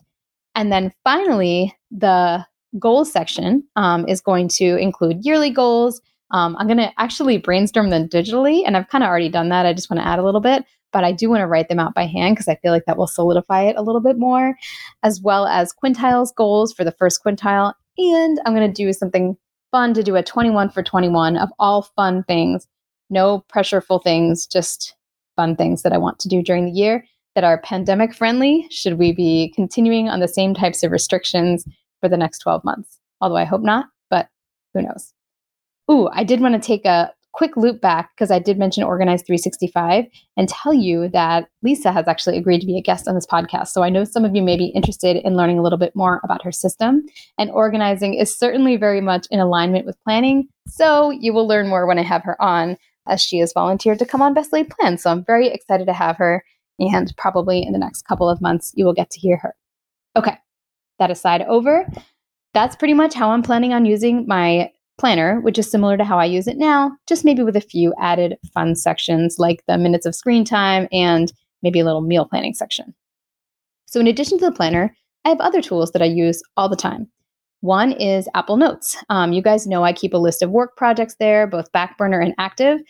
And 0.55 0.73
then 0.73 0.93
finally, 1.05 1.76
the 1.91 2.44
goals 2.79 3.12
section 3.12 3.64
um, 3.76 4.06
is 4.08 4.20
going 4.20 4.49
to 4.49 4.76
include 4.76 5.25
yearly 5.25 5.50
goals. 5.50 6.00
Um, 6.32 6.56
I'm 6.58 6.67
going 6.67 6.79
to 6.79 6.93
actually 6.99 7.38
brainstorm 7.38 7.91
them 7.91 8.08
digitally, 8.08 8.62
and 8.64 8.76
I've 8.76 8.88
kind 8.88 9.02
of 9.02 9.08
already 9.08 9.29
done 9.29 9.49
that. 9.49 9.67
I 9.67 9.73
just 9.73 9.91
want 9.91 10.00
to 10.00 10.06
add 10.06 10.19
a 10.19 10.25
little 10.25 10.41
bit, 10.41 10.64
but 10.93 11.02
I 11.02 11.12
do 11.12 11.29
want 11.29 11.41
to 11.41 11.47
write 11.47 11.69
them 11.69 11.81
out 11.81 11.94
by 11.94 12.06
hand 12.06 12.37
because 12.37 12.49
I 12.49 12.56
feel 12.56 12.73
like 12.73 12.85
that 12.87 12.97
will 12.97 13.06
solidify 13.06 13.62
it 13.62 13.76
a 13.76 13.82
little 13.82 14.00
bit 14.00 14.19
more, 14.19 14.56
as 15.02 15.20
well 15.20 15.47
as 15.47 15.73
quintiles 15.73 16.35
goals 16.35 16.73
for 16.73 16.85
the 16.85 16.93
first 16.93 17.23
quintile. 17.25 17.75
And 17.99 18.41
I'm 18.44 18.55
going 18.55 18.73
to 18.73 18.73
do 18.73 18.93
something 18.93 19.37
fun 19.73 19.94
to 19.94 20.03
do 20.03 20.17
a 20.17 20.23
21 20.23 20.70
for 20.70 20.82
21 20.82 21.37
of 21.37 21.49
all 21.58 21.82
fun 21.82 22.23
things, 22.25 22.67
no 23.08 23.44
pressureful 23.53 24.03
things, 24.03 24.46
just 24.46 24.94
fun 25.37 25.56
things 25.56 25.82
that 25.82 25.93
I 25.93 25.99
want 25.99 26.19
to 26.20 26.29
do 26.29 26.43
during 26.43 26.64
the 26.64 26.73
year 26.73 27.05
that 27.35 27.44
are 27.44 27.61
pandemic 27.61 28.15
friendly. 28.15 28.67
Should 28.71 28.99
we 28.99 29.12
be 29.12 29.53
continuing 29.55 30.09
on 30.09 30.21
the 30.21 30.29
same 30.29 30.55
types 30.55 30.82
of 30.82 30.91
restrictions 30.91 31.67
for 32.00 32.09
the 32.09 32.17
next 32.17 32.38
12 32.38 32.65
months? 32.65 32.99
Although 33.21 33.37
I 33.37 33.44
hope 33.44 33.62
not, 33.62 33.87
but 34.09 34.29
who 34.75 34.82
knows? 34.82 35.12
Ooh, 35.91 36.09
I 36.12 36.25
did 36.25 36.41
want 36.41 36.55
to 36.55 36.67
take 36.67 36.85
a 36.85 37.12
quick 37.32 37.56
loop 37.56 37.81
back 37.81 38.11
because 38.15 38.31
I 38.31 38.38
did 38.38 38.59
mention 38.59 38.82
Organize 38.82 39.23
365 39.23 40.06
and 40.37 40.49
tell 40.49 40.75
you 40.75 41.09
that 41.09 41.49
Lisa 41.62 41.93
has 41.93 42.09
actually 42.09 42.37
agreed 42.37 42.61
to 42.61 42.67
be 42.67 42.77
a 42.77 42.82
guest 42.82 43.06
on 43.06 43.15
this 43.15 43.27
podcast. 43.27 43.69
So 43.69 43.82
I 43.82 43.88
know 43.88 44.05
some 44.05 44.25
of 44.25 44.35
you 44.35 44.43
may 44.43 44.56
be 44.56 44.67
interested 44.67 45.17
in 45.17 45.37
learning 45.37 45.59
a 45.59 45.62
little 45.62 45.79
bit 45.79 45.94
more 45.94 46.21
about 46.25 46.43
her 46.43 46.53
system. 46.53 47.05
And 47.38 47.50
organizing 47.50 48.15
is 48.15 48.37
certainly 48.37 48.77
very 48.77 49.00
much 49.00 49.27
in 49.31 49.41
alignment 49.41 49.87
with 49.87 50.03
planning. 50.03 50.49
So 50.67 51.11
you 51.11 51.32
will 51.32 51.47
learn 51.47 51.69
more 51.69 51.87
when 51.87 51.99
I 51.99 52.03
have 52.03 52.25
her 52.25 52.41
on, 52.43 52.77
as 53.09 53.21
she 53.21 53.38
has 53.38 53.53
volunteered 53.53 53.99
to 54.00 54.06
come 54.06 54.23
on 54.23 54.35
Best 54.35 54.53
Laid 54.53 54.71
Plans. 54.71 55.03
So 55.03 55.11
I'm 55.11 55.25
very 55.25 55.49
excited 55.49 55.87
to 55.87 55.93
have 55.93 56.17
her. 56.17 56.44
And 56.81 57.15
probably 57.17 57.62
in 57.62 57.73
the 57.73 57.79
next 57.79 58.03
couple 58.03 58.29
of 58.29 58.41
months, 58.41 58.73
you 58.75 58.85
will 58.85 58.94
get 58.94 59.11
to 59.11 59.21
hear 59.21 59.37
her. 59.37 59.55
Okay, 60.17 60.37
that 60.99 61.11
aside 61.11 61.43
over, 61.43 61.87
that's 62.55 62.75
pretty 62.75 62.94
much 62.94 63.15
how 63.15 63.31
I'm 63.31 63.43
planning 63.43 63.73
on 63.73 63.85
using 63.85 64.27
my 64.27 64.71
planner, 64.99 65.41
which 65.41 65.59
is 65.59 65.71
similar 65.71 65.97
to 65.97 66.05
how 66.05 66.19
I 66.19 66.25
use 66.25 66.47
it 66.47 66.59
now, 66.59 66.93
just 67.06 67.25
maybe 67.25 67.43
with 67.43 67.56
a 67.56 67.61
few 67.61 67.94
added 68.00 68.37
fun 68.53 68.75
sections 68.75 69.37
like 69.38 69.62
the 69.67 69.79
minutes 69.79 70.06
of 70.06 70.15
screen 70.15 70.44
time 70.44 70.88
and 70.91 71.32
maybe 71.62 71.81
a 71.81 71.85
little 71.85 72.00
meal 72.00 72.27
planning 72.27 72.55
section. 72.55 72.94
So, 73.87 74.00
in 74.00 74.06
addition 74.06 74.38
to 74.38 74.47
the 74.47 74.53
planner, 74.53 74.94
I 75.25 75.31
have 75.31 75.41
other 75.41 75.62
tools 75.62 75.93
that 75.93 76.03
I 76.03 76.06
use 76.06 76.43
all 76.56 76.69
the 76.69 76.77
time. 76.77 77.09
One 77.61 77.93
is 77.93 78.29
Apple 78.35 78.56
Notes. 78.56 78.97
Um, 79.11 79.32
you 79.32 79.43
guys 79.43 79.67
know 79.67 79.85
I 79.85 79.93
keep 79.93 80.15
a 80.15 80.19
list 80.19 80.43
of 80.43 80.50
work 80.50 80.77
projects 80.77 81.17
there, 81.19 81.47
both 81.47 81.71
back 81.73 81.99
burner 81.99 82.21
and 82.21 82.35
active. 82.38 82.81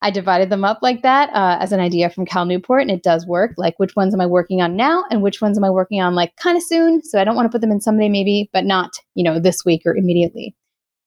I 0.00 0.10
divided 0.10 0.48
them 0.48 0.64
up 0.64 0.78
like 0.80 1.02
that 1.02 1.28
uh, 1.30 1.58
as 1.60 1.72
an 1.72 1.80
idea 1.80 2.08
from 2.08 2.24
Cal 2.24 2.44
Newport, 2.44 2.82
and 2.82 2.90
it 2.90 3.02
does 3.02 3.26
work. 3.26 3.54
Like, 3.56 3.78
which 3.78 3.96
ones 3.96 4.14
am 4.14 4.20
I 4.20 4.26
working 4.26 4.62
on 4.62 4.76
now, 4.76 5.04
and 5.10 5.22
which 5.22 5.40
ones 5.40 5.58
am 5.58 5.64
I 5.64 5.70
working 5.70 6.00
on 6.00 6.14
like 6.14 6.36
kind 6.36 6.56
of 6.56 6.62
soon? 6.62 7.02
So 7.02 7.20
I 7.20 7.24
don't 7.24 7.34
want 7.34 7.46
to 7.46 7.50
put 7.50 7.60
them 7.60 7.72
in 7.72 7.80
someday, 7.80 8.08
maybe, 8.08 8.48
but 8.52 8.64
not 8.64 8.92
you 9.14 9.24
know 9.24 9.40
this 9.40 9.64
week 9.64 9.82
or 9.84 9.96
immediately. 9.96 10.54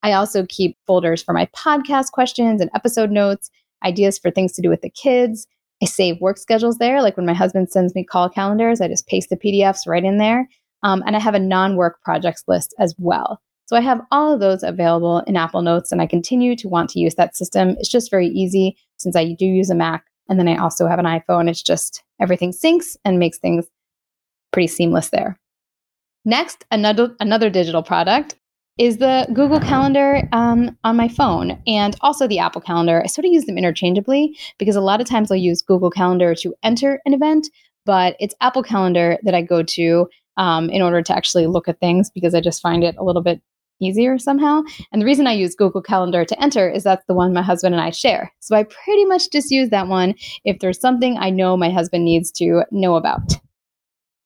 I 0.03 0.13
also 0.13 0.45
keep 0.47 0.77
folders 0.87 1.21
for 1.21 1.33
my 1.33 1.47
podcast 1.55 2.11
questions 2.11 2.59
and 2.59 2.69
episode 2.75 3.11
notes, 3.11 3.49
ideas 3.85 4.17
for 4.17 4.31
things 4.31 4.51
to 4.53 4.61
do 4.61 4.69
with 4.69 4.81
the 4.81 4.89
kids. 4.89 5.47
I 5.81 5.85
save 5.85 6.19
work 6.19 6.37
schedules 6.37 6.77
there. 6.77 7.01
Like 7.01 7.17
when 7.17 7.25
my 7.25 7.33
husband 7.33 7.71
sends 7.71 7.95
me 7.95 8.03
call 8.03 8.29
calendars, 8.29 8.81
I 8.81 8.87
just 8.87 9.07
paste 9.07 9.29
the 9.29 9.37
PDFs 9.37 9.87
right 9.87 10.03
in 10.03 10.17
there. 10.17 10.47
Um, 10.83 11.03
and 11.05 11.15
I 11.15 11.19
have 11.19 11.35
a 11.35 11.39
non 11.39 11.75
work 11.75 12.01
projects 12.03 12.43
list 12.47 12.73
as 12.79 12.95
well. 12.97 13.41
So 13.65 13.77
I 13.77 13.81
have 13.81 14.01
all 14.11 14.33
of 14.33 14.39
those 14.39 14.63
available 14.63 15.19
in 15.27 15.37
Apple 15.37 15.61
Notes, 15.61 15.91
and 15.91 16.01
I 16.01 16.07
continue 16.07 16.55
to 16.57 16.67
want 16.67 16.89
to 16.91 16.99
use 16.99 17.15
that 17.15 17.37
system. 17.37 17.75
It's 17.79 17.89
just 17.89 18.11
very 18.11 18.27
easy 18.27 18.75
since 18.97 19.15
I 19.15 19.33
do 19.33 19.45
use 19.45 19.69
a 19.69 19.75
Mac. 19.75 20.05
And 20.29 20.39
then 20.39 20.47
I 20.47 20.57
also 20.57 20.87
have 20.87 20.99
an 20.99 21.05
iPhone. 21.05 21.49
It's 21.49 21.61
just 21.61 22.03
everything 22.21 22.51
syncs 22.51 22.95
and 23.03 23.19
makes 23.19 23.37
things 23.37 23.65
pretty 24.51 24.67
seamless 24.67 25.09
there. 25.09 25.37
Next, 26.25 26.65
another, 26.71 27.15
another 27.19 27.49
digital 27.49 27.81
product 27.81 28.35
is 28.77 28.97
the 28.97 29.27
Google 29.33 29.59
Calendar 29.59 30.27
um, 30.31 30.77
on 30.83 30.95
my 30.95 31.07
phone 31.07 31.61
and 31.67 31.95
also 32.01 32.27
the 32.27 32.39
Apple 32.39 32.61
Calendar. 32.61 33.01
I 33.03 33.07
sort 33.07 33.25
of 33.25 33.31
use 33.31 33.45
them 33.45 33.57
interchangeably 33.57 34.37
because 34.57 34.75
a 34.75 34.81
lot 34.81 35.01
of 35.01 35.07
times 35.07 35.31
I'll 35.31 35.37
use 35.37 35.61
Google 35.61 35.89
Calendar 35.89 36.33
to 36.35 36.55
enter 36.63 36.99
an 37.05 37.13
event, 37.13 37.47
but 37.85 38.15
it's 38.19 38.35
Apple 38.41 38.63
Calendar 38.63 39.17
that 39.23 39.35
I 39.35 39.41
go 39.41 39.63
to 39.63 40.07
um, 40.37 40.69
in 40.69 40.81
order 40.81 41.01
to 41.01 41.15
actually 41.15 41.47
look 41.47 41.67
at 41.67 41.79
things 41.79 42.09
because 42.09 42.33
I 42.33 42.41
just 42.41 42.61
find 42.61 42.83
it 42.83 42.95
a 42.97 43.03
little 43.03 43.21
bit 43.21 43.41
easier 43.81 44.17
somehow. 44.17 44.61
And 44.91 45.01
the 45.01 45.05
reason 45.05 45.27
I 45.27 45.33
use 45.33 45.55
Google 45.55 45.81
Calendar 45.81 46.23
to 46.23 46.41
enter 46.41 46.69
is 46.69 46.83
that's 46.83 47.05
the 47.07 47.13
one 47.13 47.33
my 47.33 47.41
husband 47.41 47.75
and 47.75 47.83
I 47.83 47.89
share. 47.89 48.31
So 48.39 48.55
I 48.55 48.63
pretty 48.63 49.05
much 49.05 49.31
just 49.31 49.51
use 49.51 49.69
that 49.69 49.87
one 49.87 50.15
if 50.45 50.59
there's 50.59 50.79
something 50.79 51.17
I 51.17 51.29
know 51.29 51.57
my 51.57 51.69
husband 51.69 52.05
needs 52.05 52.31
to 52.33 52.63
know 52.71 52.95
about. 52.95 53.37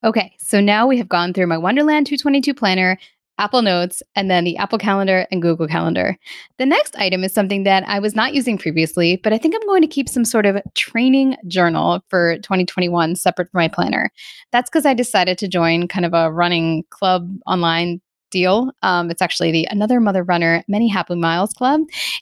Okay, 0.04 0.36
so 0.38 0.60
now 0.60 0.86
we 0.86 0.98
have 0.98 1.08
gone 1.08 1.32
through 1.32 1.46
my 1.46 1.58
Wonderland 1.58 2.06
222 2.06 2.54
planner, 2.54 2.98
Apple 3.38 3.62
Notes, 3.62 4.02
and 4.14 4.30
then 4.30 4.44
the 4.44 4.56
Apple 4.56 4.78
Calendar 4.78 5.26
and 5.30 5.42
Google 5.42 5.66
Calendar. 5.66 6.16
The 6.58 6.66
next 6.66 6.96
item 6.96 7.24
is 7.24 7.32
something 7.32 7.64
that 7.64 7.86
I 7.86 7.98
was 7.98 8.14
not 8.14 8.32
using 8.32 8.56
previously, 8.56 9.16
but 9.16 9.32
I 9.32 9.38
think 9.38 9.54
I'm 9.54 9.66
going 9.66 9.82
to 9.82 9.88
keep 9.88 10.08
some 10.08 10.24
sort 10.24 10.46
of 10.46 10.58
training 10.74 11.36
journal 11.46 12.02
for 12.08 12.36
2021 12.38 13.16
separate 13.16 13.50
from 13.50 13.58
my 13.58 13.68
planner. 13.68 14.10
That's 14.52 14.70
because 14.70 14.86
I 14.86 14.94
decided 14.94 15.38
to 15.38 15.48
join 15.48 15.88
kind 15.88 16.06
of 16.06 16.14
a 16.14 16.30
running 16.30 16.84
club 16.90 17.30
online 17.46 18.00
deal. 18.36 18.70
Um, 18.82 19.10
it's 19.10 19.22
actually 19.22 19.50
the 19.50 19.66
Another 19.70 19.98
Mother 19.98 20.22
Runner 20.22 20.62
Many 20.68 20.88
Happy 20.88 21.14
Miles 21.14 21.54
Club. 21.54 21.80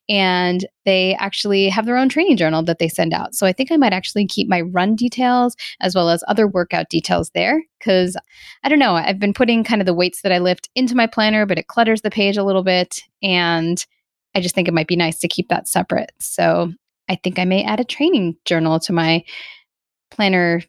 And 0.08 0.64
they 0.84 1.16
actually 1.18 1.68
have 1.68 1.86
their 1.86 1.96
own 1.96 2.08
training 2.08 2.36
journal 2.36 2.62
that 2.62 2.78
they 2.78 2.88
send 2.88 3.12
out. 3.12 3.34
So 3.34 3.48
I 3.48 3.52
think 3.52 3.72
I 3.72 3.76
might 3.76 3.92
actually 3.92 4.24
keep 4.24 4.48
my 4.48 4.60
run 4.60 4.94
details 4.94 5.56
as 5.80 5.92
well 5.92 6.10
as 6.10 6.22
other 6.28 6.46
workout 6.46 6.88
details 6.88 7.32
there 7.34 7.60
because 7.80 8.16
I 8.62 8.68
don't 8.68 8.78
know. 8.78 8.94
I've 8.94 9.18
been 9.18 9.34
putting 9.34 9.64
kind 9.64 9.82
of 9.82 9.86
the 9.86 9.94
weights 9.94 10.22
that 10.22 10.30
I 10.30 10.38
lift 10.38 10.68
into 10.76 10.94
my 10.94 11.08
planner, 11.08 11.46
but 11.46 11.58
it 11.58 11.66
clutters 11.66 12.02
the 12.02 12.10
page 12.10 12.36
a 12.36 12.44
little 12.44 12.62
bit. 12.62 13.00
And 13.20 13.84
I 14.36 14.40
just 14.40 14.54
think 14.54 14.68
it 14.68 14.74
might 14.74 14.86
be 14.86 14.96
nice 14.96 15.18
to 15.18 15.28
keep 15.28 15.48
that 15.48 15.66
separate. 15.66 16.12
So 16.20 16.72
I 17.08 17.16
think 17.16 17.40
I 17.40 17.44
may 17.44 17.64
add 17.64 17.80
a 17.80 17.84
training 17.84 18.36
journal 18.44 18.78
to 18.80 18.92
my 18.92 19.24
planner 20.12 20.62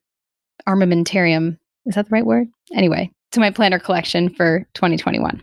armamentarium. 0.68 1.60
Is 1.86 1.94
that 1.94 2.06
the 2.06 2.14
right 2.14 2.26
word? 2.26 2.48
Anyway, 2.74 3.12
to 3.36 3.40
my 3.40 3.52
planner 3.52 3.80
collection 3.80 4.30
for 4.30 4.68
2021. 4.74 5.42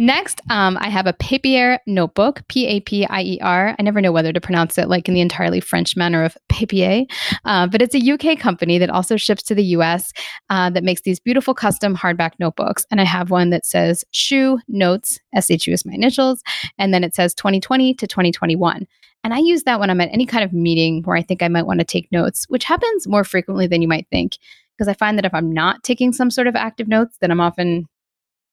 Next, 0.00 0.40
um, 0.48 0.78
I 0.80 0.90
have 0.90 1.08
a 1.08 1.12
Papier 1.12 1.80
notebook, 1.84 2.46
P 2.46 2.68
A 2.68 2.78
P 2.78 3.04
I 3.06 3.22
E 3.22 3.38
R. 3.42 3.74
I 3.76 3.82
never 3.82 4.00
know 4.00 4.12
whether 4.12 4.32
to 4.32 4.40
pronounce 4.40 4.78
it 4.78 4.88
like 4.88 5.08
in 5.08 5.14
the 5.14 5.20
entirely 5.20 5.58
French 5.58 5.96
manner 5.96 6.22
of 6.22 6.38
papier, 6.48 7.04
uh, 7.44 7.66
but 7.66 7.82
it's 7.82 7.96
a 7.96 8.12
UK 8.12 8.38
company 8.38 8.78
that 8.78 8.90
also 8.90 9.16
ships 9.16 9.42
to 9.42 9.56
the 9.56 9.64
US 9.64 10.12
uh, 10.50 10.70
that 10.70 10.84
makes 10.84 11.00
these 11.00 11.18
beautiful 11.18 11.52
custom 11.52 11.96
hardback 11.96 12.30
notebooks. 12.38 12.86
And 12.92 13.00
I 13.00 13.04
have 13.04 13.32
one 13.32 13.50
that 13.50 13.66
says 13.66 14.04
Shoe 14.12 14.60
Notes, 14.68 15.18
SHU 15.34 15.72
is 15.72 15.84
my 15.84 15.94
initials, 15.94 16.44
and 16.78 16.94
then 16.94 17.02
it 17.02 17.16
says 17.16 17.34
2020 17.34 17.94
to 17.94 18.06
2021. 18.06 18.86
And 19.24 19.34
I 19.34 19.38
use 19.38 19.64
that 19.64 19.80
when 19.80 19.90
I'm 19.90 20.00
at 20.00 20.10
any 20.12 20.26
kind 20.26 20.44
of 20.44 20.52
meeting 20.52 21.02
where 21.02 21.16
I 21.16 21.22
think 21.22 21.42
I 21.42 21.48
might 21.48 21.66
want 21.66 21.80
to 21.80 21.84
take 21.84 22.12
notes, 22.12 22.46
which 22.48 22.62
happens 22.62 23.08
more 23.08 23.24
frequently 23.24 23.66
than 23.66 23.82
you 23.82 23.88
might 23.88 24.06
think. 24.12 24.38
Because 24.78 24.88
I 24.88 24.94
find 24.94 25.18
that 25.18 25.24
if 25.26 25.34
I'm 25.34 25.52
not 25.52 25.82
taking 25.82 26.12
some 26.12 26.30
sort 26.30 26.46
of 26.46 26.54
active 26.54 26.86
notes, 26.86 27.16
then 27.20 27.32
I'm 27.32 27.40
often 27.40 27.86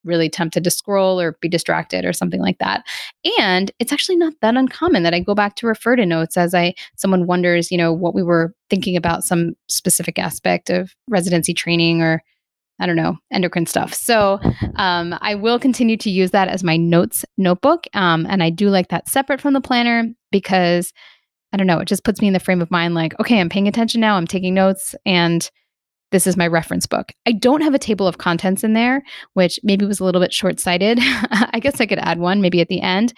really 0.06 0.30
tempted 0.30 0.64
to 0.64 0.70
scroll 0.70 1.20
or 1.20 1.38
be 1.42 1.50
distracted 1.50 2.06
or 2.06 2.14
something 2.14 2.42
like 2.42 2.60
that. 2.60 2.84
And 3.40 3.72
it's 3.80 3.92
actually 3.92 4.16
not 4.16 4.34
that 4.42 4.56
uncommon 4.56 5.04
that 5.04 5.14
I 5.14 5.20
go 5.20 5.36
back 5.36 5.56
to 5.56 5.68
refer 5.68 5.96
to 5.96 6.06
notes 6.06 6.38
as 6.38 6.54
I 6.54 6.76
someone 6.96 7.28
wonders, 7.28 7.72
you 7.72 7.78
know, 7.78 7.92
what 7.92 8.16
we 8.16 8.24
were 8.24 8.54
thinking 8.70 8.96
about 8.96 9.24
some 9.24 9.54
specific 9.68 10.20
aspect 10.20 10.70
of 10.70 10.94
residency 11.10 11.54
training 11.54 12.02
or 12.02 12.22
I 12.80 12.86
don't 12.86 12.98
know, 12.98 13.18
endocrine 13.32 13.68
stuff. 13.68 13.94
So 13.94 14.40
um, 14.76 15.18
I 15.22 15.36
will 15.36 15.60
continue 15.60 15.96
to 15.98 16.10
use 16.10 16.32
that 16.32 16.50
as 16.50 16.62
my 16.64 16.76
notes 16.76 17.24
notebook. 17.38 17.86
Um, 17.94 18.28
and 18.30 18.44
I 18.44 18.50
do 18.50 18.70
like 18.70 18.90
that 18.90 19.08
separate 19.08 19.40
from 19.40 19.54
the 19.54 19.62
planner 19.62 20.04
because 20.30 20.92
I 21.54 21.58
don't 21.58 21.68
know, 21.68 21.80
it 21.80 21.88
just 21.88 22.04
puts 22.04 22.20
me 22.20 22.28
in 22.28 22.34
the 22.34 22.40
frame 22.40 22.62
of 22.62 22.70
mind 22.70 22.94
like, 22.94 23.18
okay, 23.18 23.40
I'm 23.40 23.48
paying 23.48 23.70
attention 23.70 24.02
now, 24.02 24.18
I'm 24.18 24.28
taking 24.28 24.54
notes, 24.54 24.94
and 25.06 25.50
this 26.16 26.26
is 26.26 26.38
my 26.38 26.48
reference 26.48 26.86
book. 26.86 27.12
I 27.26 27.34
don't 27.34 27.60
have 27.60 27.74
a 27.74 27.78
table 27.78 28.08
of 28.08 28.20
contents 28.20 28.64
in 28.64 28.72
there, 28.72 29.04
which 29.34 29.60
maybe 29.64 29.86
was 29.86 30.00
a 30.00 30.06
little 30.06 30.22
bit 30.22 30.32
short 30.32 30.62
sighted. 30.62 30.98
I 31.02 31.60
guess 31.62 31.82
I 31.82 31.86
could 31.86 32.00
add 32.00 32.20
one 32.20 32.40
maybe 32.40 32.62
at 32.62 32.70
the 32.70 32.80
end. 32.80 33.14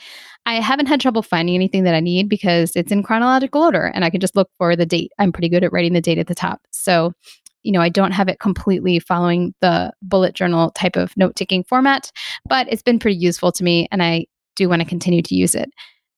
I 0.47 0.55
haven't 0.55 0.87
had 0.87 0.99
trouble 0.99 1.21
finding 1.21 1.53
anything 1.53 1.83
that 1.83 1.93
I 1.93 1.99
need 1.99 2.27
because 2.27 2.75
it's 2.75 2.91
in 2.91 3.03
chronological 3.03 3.61
order 3.61 3.91
and 3.93 4.03
I 4.03 4.09
can 4.09 4.19
just 4.19 4.35
look 4.35 4.49
for 4.57 4.75
the 4.75 4.87
date. 4.87 5.11
I'm 5.19 5.31
pretty 5.31 5.47
good 5.47 5.63
at 5.63 5.71
writing 5.71 5.93
the 5.93 6.01
date 6.01 6.17
at 6.17 6.25
the 6.25 6.33
top. 6.33 6.59
So, 6.71 7.13
you 7.61 7.71
know, 7.71 7.81
I 7.81 7.89
don't 7.89 8.13
have 8.13 8.29
it 8.29 8.39
completely 8.39 8.97
following 8.97 9.53
the 9.61 9.93
bullet 10.01 10.33
journal 10.33 10.71
type 10.71 10.95
of 10.95 11.15
note 11.15 11.35
taking 11.35 11.63
format, 11.65 12.11
but 12.49 12.65
it's 12.67 12.81
been 12.81 12.97
pretty 12.97 13.17
useful 13.17 13.51
to 13.51 13.63
me 13.63 13.87
and 13.91 14.01
I 14.01 14.25
do 14.55 14.69
want 14.69 14.81
to 14.81 14.87
continue 14.87 15.21
to 15.21 15.35
use 15.35 15.53
it. 15.53 15.69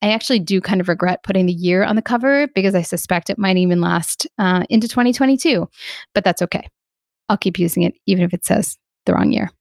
I 0.02 0.12
actually 0.12 0.40
do 0.40 0.62
kind 0.62 0.80
of 0.80 0.88
regret 0.88 1.24
putting 1.24 1.46
the 1.46 1.54
year 1.54 1.84
on 1.84 1.96
the 1.96 2.02
cover 2.02 2.48
because 2.56 2.76
I 2.76 2.82
suspect 2.82 3.30
it 3.30 3.38
might 3.38 3.58
even 3.58 3.82
last 3.82 4.28
uh, 4.38 4.64
into 4.70 4.88
2022, 4.88 5.68
but 6.14 6.24
that's 6.24 6.42
okay. 6.42 6.68
I'll 7.28 7.38
keep 7.38 7.60
using 7.60 7.84
it 7.84 7.96
even 8.06 8.24
if 8.24 8.34
it 8.34 8.46
says 8.46 8.78
the 9.06 9.14
wrong 9.14 9.32
year. 9.32 9.52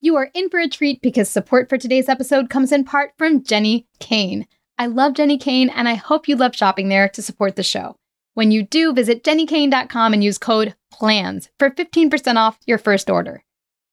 You 0.00 0.16
are 0.16 0.30
in 0.32 0.48
for 0.48 0.58
a 0.58 0.68
treat 0.68 1.02
because 1.02 1.28
support 1.28 1.68
for 1.68 1.76
today's 1.76 2.08
episode 2.08 2.48
comes 2.48 2.72
in 2.72 2.84
part 2.84 3.12
from 3.18 3.42
Jenni 3.42 3.84
Kayne. 3.98 4.46
I 4.78 4.86
love 4.86 5.12
Jenni 5.12 5.38
Kayne 5.38 5.68
and 5.68 5.88
I 5.88 5.94
hope 5.94 6.26
you 6.26 6.36
love 6.36 6.56
shopping 6.56 6.88
there 6.88 7.08
to 7.10 7.20
support 7.20 7.56
the 7.56 7.62
show. 7.62 7.96
When 8.32 8.50
you 8.50 8.62
do, 8.62 8.94
visit 8.94 9.22
jennikayne.com 9.22 10.14
and 10.14 10.24
use 10.24 10.38
code 10.38 10.74
PLANS 10.90 11.50
for 11.58 11.70
15% 11.70 12.36
off 12.36 12.58
your 12.66 12.78
first 12.78 13.10
order. 13.10 13.44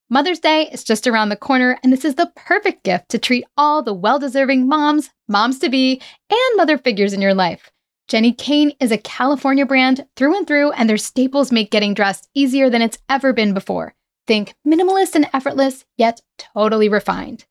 Mother's 0.09 0.39
Day 0.39 0.69
is 0.71 0.85
just 0.85 1.05
around 1.05 1.27
the 1.27 1.35
corner, 1.35 1.77
and 1.83 1.91
this 1.91 2.05
is 2.05 2.15
the 2.15 2.31
perfect 2.33 2.83
gift 2.83 3.09
to 3.09 3.19
treat 3.19 3.43
all 3.57 3.83
the 3.83 3.93
well 3.93 4.19
deserving 4.19 4.65
moms, 4.65 5.09
moms 5.27 5.59
to 5.59 5.67
be, 5.67 6.01
and 6.29 6.57
mother 6.57 6.77
figures 6.77 7.11
in 7.11 7.21
your 7.21 7.33
life. 7.33 7.71
Jenni 8.09 8.37
Kayne 8.37 8.71
is 8.79 8.93
a 8.93 8.97
California 8.97 9.65
brand 9.65 10.07
through 10.15 10.37
and 10.37 10.47
through, 10.47 10.71
and 10.71 10.89
their 10.89 10.95
staples 10.97 11.51
make 11.51 11.71
getting 11.71 11.93
dressed 11.93 12.29
easier 12.33 12.69
than 12.69 12.81
it's 12.81 12.99
ever 13.09 13.33
been 13.33 13.53
before. 13.53 13.95
Think 14.27 14.55
minimalist 14.65 15.13
and 15.13 15.29
effortless, 15.33 15.83
yet 15.97 16.21
totally 16.37 16.87
refined. 16.87 17.45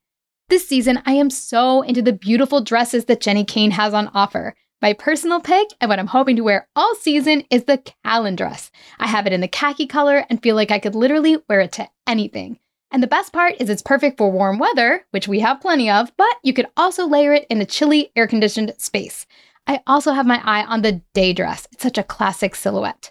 This 0.48 0.66
season, 0.66 1.02
I 1.04 1.12
am 1.12 1.28
so 1.28 1.82
into 1.82 2.00
the 2.00 2.14
beautiful 2.14 2.62
dresses 2.62 3.04
that 3.04 3.20
Jenni 3.20 3.46
Kayne 3.46 3.72
has 3.72 3.92
on 3.92 4.08
offer. 4.14 4.54
My 4.86 4.92
personal 4.92 5.40
pick 5.40 5.70
and 5.80 5.88
what 5.88 5.98
I'm 5.98 6.06
hoping 6.06 6.36
to 6.36 6.44
wear 6.44 6.68
all 6.76 6.94
season 6.94 7.42
is 7.50 7.64
the 7.64 7.82
Callan 8.04 8.36
dress. 8.36 8.70
I 9.00 9.08
have 9.08 9.26
it 9.26 9.32
in 9.32 9.40
the 9.40 9.48
khaki 9.48 9.84
color 9.84 10.24
and 10.30 10.40
feel 10.40 10.54
like 10.54 10.70
I 10.70 10.78
could 10.78 10.94
literally 10.94 11.38
wear 11.48 11.58
it 11.58 11.72
to 11.72 11.88
anything. 12.06 12.60
And 12.92 13.02
the 13.02 13.08
best 13.08 13.32
part 13.32 13.54
is 13.58 13.68
it's 13.68 13.82
perfect 13.82 14.16
for 14.16 14.30
warm 14.30 14.60
weather, 14.60 15.04
which 15.10 15.26
we 15.26 15.40
have 15.40 15.60
plenty 15.60 15.90
of, 15.90 16.12
but 16.16 16.36
you 16.44 16.52
could 16.52 16.68
also 16.76 17.04
layer 17.04 17.32
it 17.32 17.48
in 17.50 17.60
a 17.60 17.64
chilly, 17.64 18.12
air 18.14 18.28
conditioned 18.28 18.74
space. 18.78 19.26
I 19.66 19.80
also 19.88 20.12
have 20.12 20.24
my 20.24 20.40
eye 20.44 20.64
on 20.64 20.82
the 20.82 21.02
day 21.14 21.32
dress. 21.32 21.66
It's 21.72 21.82
such 21.82 21.98
a 21.98 22.04
classic 22.04 22.54
silhouette. 22.54 23.10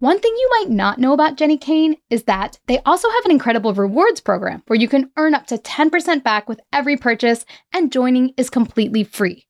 One 0.00 0.20
thing 0.20 0.34
you 0.36 0.50
might 0.60 0.68
not 0.68 0.98
know 0.98 1.14
about 1.14 1.38
Jenni 1.38 1.58
Kayne 1.58 1.96
is 2.10 2.24
that 2.24 2.58
they 2.66 2.80
also 2.80 3.08
have 3.08 3.24
an 3.24 3.30
incredible 3.30 3.72
rewards 3.72 4.20
program 4.20 4.62
where 4.66 4.78
you 4.78 4.86
can 4.86 5.10
earn 5.16 5.34
up 5.34 5.46
to 5.46 5.56
10% 5.56 6.22
back 6.22 6.46
with 6.46 6.60
every 6.74 6.98
purchase, 6.98 7.46
and 7.72 7.90
joining 7.90 8.34
is 8.36 8.50
completely 8.50 9.02
free. 9.02 9.45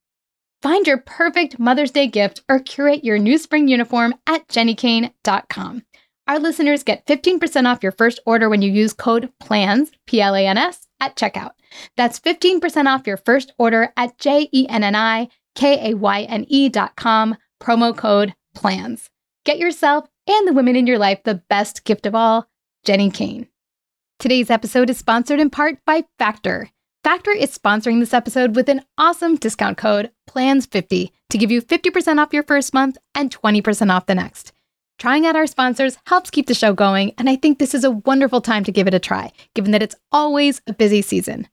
Find 0.63 0.87
your 0.87 0.99
perfect 0.99 1.59
Mother's 1.59 1.91
Day 1.91 2.07
gift 2.07 2.43
or 2.49 2.59
curate 2.59 3.05
your 3.05 3.19
new 3.19 3.39
spring 3.39 3.69
uniform 3.69 4.15
at 4.27 4.49
jennikayne.com. 4.49 5.83
Our 6.29 6.39
listeners 6.41 6.83
get 6.83 7.07
15% 7.07 7.67
off 7.71 7.83
your 7.83 7.93
first 7.93 8.19
order 8.27 8.49
when 8.49 8.63
you 8.63 8.71
use 8.73 8.93
code 8.93 9.31
PLANS, 9.39 9.93
P 10.07 10.21
L 10.21 10.35
A 10.35 10.47
N 10.47 10.59
S, 10.59 10.89
at 10.99 11.15
checkout. 11.15 11.53
That's 11.97 12.19
15% 12.19 12.87
off 12.87 13.07
your 13.07 13.19
first 13.19 13.53
order 13.59 13.93
at 13.97 14.19
J 14.19 14.49
E 14.53 14.67
N 14.69 14.83
N 14.83 14.97
I 14.97 15.29
K 15.55 15.93
A 15.93 15.95
Y 15.95 16.23
N 16.23 16.45
E 16.49 16.69
dot 16.69 16.97
com, 16.97 17.37
promo 17.63 17.97
code 17.97 18.35
PLANS. 18.55 19.11
Get 19.45 19.59
yourself 19.59 20.09
and 20.27 20.49
the 20.49 20.53
women 20.53 20.75
in 20.75 20.87
your 20.89 20.99
life 20.99 21.23
the 21.25 21.43
best 21.49 21.85
gift 21.85 22.07
of 22.07 22.15
all, 22.17 22.49
Jenni 22.85 23.13
Kayne. 23.13 23.47
Today's 24.19 24.51
episode 24.51 24.91
is 24.91 24.99
sponsored 24.99 25.39
in 25.39 25.51
part 25.51 25.79
by 25.85 26.05
Factor. 26.19 26.71
Factor 27.07 27.31
is 27.31 27.57
sponsoring 27.57 28.01
this 28.01 28.13
episode 28.13 28.57
with 28.57 28.69
an 28.69 28.83
awesome 28.99 29.37
discount 29.37 29.79
code, 29.79 30.11
PLANS50, 30.29 31.13
to 31.31 31.39
give 31.39 31.53
you 31.53 31.63
50% 31.63 32.19
off 32.19 32.33
your 32.33 32.43
first 32.43 32.75
month 32.75 32.99
and 33.15 33.31
20% 33.31 33.93
off 33.93 34.07
the 34.07 34.15
next. 34.17 34.53
Trying 34.99 35.25
out 35.25 35.37
our 35.37 35.47
sponsors 35.47 35.99
helps 36.09 36.31
keep 36.31 36.49
the 36.49 36.53
show 36.53 36.73
going, 36.73 37.15
and 37.17 37.31
I 37.31 37.37
think 37.37 37.61
this 37.61 37.75
is 37.75 37.85
a 37.85 37.93
wonderful 37.93 38.41
time 38.41 38.65
to 38.65 38.73
give 38.73 38.89
it 38.89 38.95
a 38.95 38.99
try, 38.99 39.31
given 39.55 39.71
that 39.71 39.83
it's 39.83 39.95
always 40.11 40.61
a 40.67 40.75
busy 40.75 41.01
season. 41.01 41.47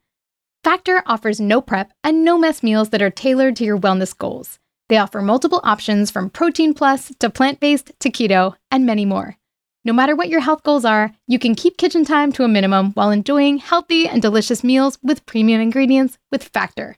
Factor 0.64 1.04
offers 1.06 1.40
no 1.40 1.62
prep 1.62 1.94
and 2.04 2.26
no 2.26 2.36
mess 2.36 2.64
meals 2.64 2.90
that 2.90 3.04
are 3.04 3.12
tailored 3.12 3.56
to 3.58 3.64
your 3.64 3.78
wellness 3.78 4.18
goals. 4.18 4.58
They 4.90 4.98
offer 4.98 5.22
multiple 5.22 5.62
options 5.64 6.10
from 6.10 6.32
protein 6.32 6.74
plus 6.74 7.12
to 7.20 7.30
plant 7.30 7.60
based 7.60 7.92
to 8.00 8.10
keto, 8.10 8.56
and 8.72 8.88
many 8.88 9.06
more. 9.06 9.38
No 9.86 9.92
matter 9.92 10.16
what 10.16 10.30
your 10.30 10.40
health 10.40 10.64
goals 10.64 10.86
are, 10.86 11.14
you 11.28 11.38
can 11.38 11.56
keep 11.56 11.78
kitchen 11.78 12.06
time 12.06 12.32
to 12.34 12.44
a 12.44 12.48
minimum 12.48 12.92
while 12.92 13.12
enjoying 13.12 13.58
healthy 13.58 14.08
and 14.08 14.22
delicious 14.22 14.64
meals 14.64 14.98
with 15.04 15.26
premium 15.26 15.60
ingredients 15.60 16.18
with 16.32 16.44
Factor. 16.44 16.96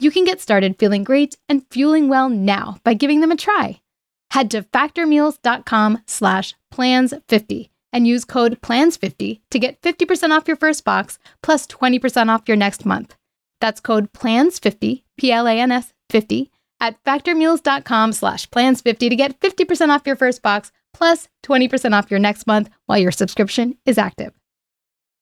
You 0.00 0.10
can 0.10 0.24
get 0.24 0.40
started 0.40 0.78
feeling 0.78 1.04
great 1.04 1.36
and 1.48 1.64
fueling 1.70 2.08
well 2.08 2.28
now 2.28 2.78
by 2.82 2.94
giving 2.94 3.20
them 3.20 3.30
a 3.30 3.36
try. 3.36 3.80
Head 4.32 4.50
to 4.50 4.62
factormeals.com 4.62 6.02
slash 6.06 6.54
plans50 6.74 7.70
and 7.92 8.06
use 8.08 8.24
code 8.24 8.60
PLANS50 8.60 9.40
to 9.50 9.58
get 9.58 9.80
50% 9.80 10.30
off 10.36 10.48
your 10.48 10.56
first 10.56 10.84
box 10.84 11.18
plus 11.42 11.66
20% 11.68 12.28
off 12.28 12.42
your 12.48 12.56
next 12.56 12.84
month. 12.84 13.16
That's 13.60 13.80
code 13.80 14.12
PLANS50, 14.12 15.04
P-L-A-N-S 15.16 15.92
50, 16.10 16.50
at 16.80 17.02
factormeals.com 17.04 18.12
slash 18.12 18.50
plans50 18.50 18.98
to 18.98 19.16
get 19.16 19.40
50% 19.40 19.88
off 19.90 20.06
your 20.06 20.16
first 20.16 20.42
box 20.42 20.72
plus 20.96 21.28
20% 21.44 21.92
off 21.98 22.10
your 22.10 22.20
next 22.20 22.46
month 22.46 22.70
while 22.86 22.98
your 22.98 23.12
subscription 23.12 23.76
is 23.84 23.98
active. 23.98 24.32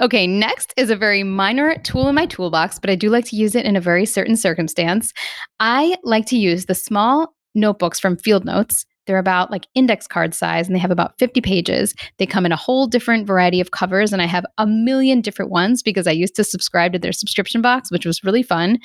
Okay, 0.00 0.26
next 0.26 0.72
is 0.78 0.88
a 0.88 0.96
very 0.96 1.22
minor 1.22 1.76
tool 1.78 2.08
in 2.08 2.14
my 2.14 2.24
toolbox, 2.24 2.78
but 2.78 2.88
I 2.88 2.94
do 2.94 3.10
like 3.10 3.26
to 3.26 3.36
use 3.36 3.54
it 3.54 3.66
in 3.66 3.76
a 3.76 3.82
very 3.82 4.06
certain 4.06 4.34
circumstance. 4.34 5.12
I 5.58 5.94
like 6.04 6.24
to 6.26 6.38
use 6.38 6.64
the 6.64 6.74
small 6.74 7.34
notebooks 7.54 8.00
from 8.00 8.16
Field 8.16 8.46
Notes. 8.46 8.86
They're 9.06 9.18
about 9.18 9.50
like 9.50 9.66
index 9.74 10.06
card 10.06 10.32
size 10.32 10.66
and 10.66 10.74
they 10.74 10.80
have 10.80 10.90
about 10.90 11.18
50 11.18 11.42
pages. 11.42 11.94
They 12.16 12.24
come 12.24 12.46
in 12.46 12.52
a 12.52 12.56
whole 12.56 12.86
different 12.86 13.26
variety 13.26 13.60
of 13.60 13.72
covers, 13.72 14.10
and 14.10 14.22
I 14.22 14.26
have 14.26 14.46
a 14.56 14.66
million 14.66 15.20
different 15.20 15.50
ones 15.50 15.82
because 15.82 16.06
I 16.06 16.12
used 16.12 16.34
to 16.36 16.44
subscribe 16.44 16.94
to 16.94 16.98
their 16.98 17.12
subscription 17.12 17.60
box, 17.60 17.90
which 17.90 18.06
was 18.06 18.24
really 18.24 18.42
fun 18.42 18.78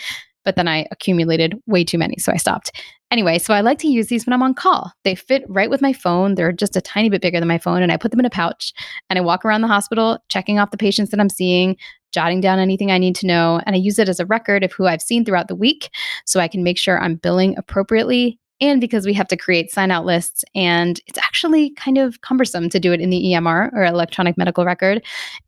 but 0.46 0.56
then 0.56 0.68
I 0.68 0.86
accumulated 0.92 1.56
way 1.66 1.84
too 1.84 1.98
many, 1.98 2.16
so 2.20 2.32
I 2.32 2.38
stopped. 2.38 2.72
Anyway, 3.16 3.40
so 3.40 3.54
I 3.54 3.62
like 3.62 3.80
to 3.80 3.88
use 3.88 4.08
these 4.08 4.26
when 4.26 4.34
I'm 4.34 4.44
on 4.44 4.54
call. 4.54 4.92
They 5.06 5.16
fit 5.16 5.46
right 5.48 5.70
with 5.70 5.82
my 5.82 5.94
phone. 5.94 6.36
They're 6.36 6.52
just 6.52 6.76
a 6.76 6.82
tiny 6.82 7.08
bit 7.08 7.22
bigger 7.22 7.40
than 7.40 7.48
my 7.48 7.58
phone, 7.58 7.82
and 7.82 7.90
I 7.90 7.96
put 7.96 8.12
them 8.12 8.20
in 8.20 8.26
a 8.26 8.30
pouch 8.30 8.74
and 9.10 9.18
I 9.18 9.22
walk 9.22 9.46
around 9.46 9.62
the 9.62 9.70
hospital 9.70 10.18
checking 10.28 10.60
off 10.60 10.72
the 10.72 10.78
patients 10.78 11.12
that 11.12 11.22
I'm 11.22 11.30
seeing, 11.30 11.78
jotting 12.12 12.42
down 12.42 12.60
anything 12.60 12.92
I 12.92 12.98
need 12.98 13.16
to 13.16 13.26
know, 13.26 13.62
and 13.66 13.74
I 13.74 13.80
use 13.80 14.00
it 14.00 14.10
as 14.10 14.20
a 14.20 14.26
record 14.26 14.66
of 14.66 14.74
who 14.74 14.86
I've 14.86 15.02
seen 15.02 15.24
throughout 15.24 15.48
the 15.48 15.56
week 15.56 15.92
so 16.26 16.42
I 16.42 16.50
can 16.50 16.62
make 16.62 16.78
sure 16.78 17.00
I'm 17.00 17.16
billing 17.16 17.58
appropriately 17.58 18.38
and 18.60 18.82
because 18.82 19.06
we 19.06 19.14
have 19.14 19.30
to 19.30 19.38
create 19.38 19.72
sign 19.72 19.92
out 19.92 20.06
lists 20.06 20.44
and 20.54 21.00
it's 21.08 21.18
actually 21.18 21.70
kind 21.72 21.98
of 21.98 22.20
cumbersome 22.20 22.68
to 22.70 22.82
do 22.82 22.92
it 22.92 23.00
in 23.00 23.12
the 23.12 23.24
EMR 23.28 23.72
or 23.72 23.86
electronic 23.86 24.38
medical 24.38 24.66
record 24.66 25.02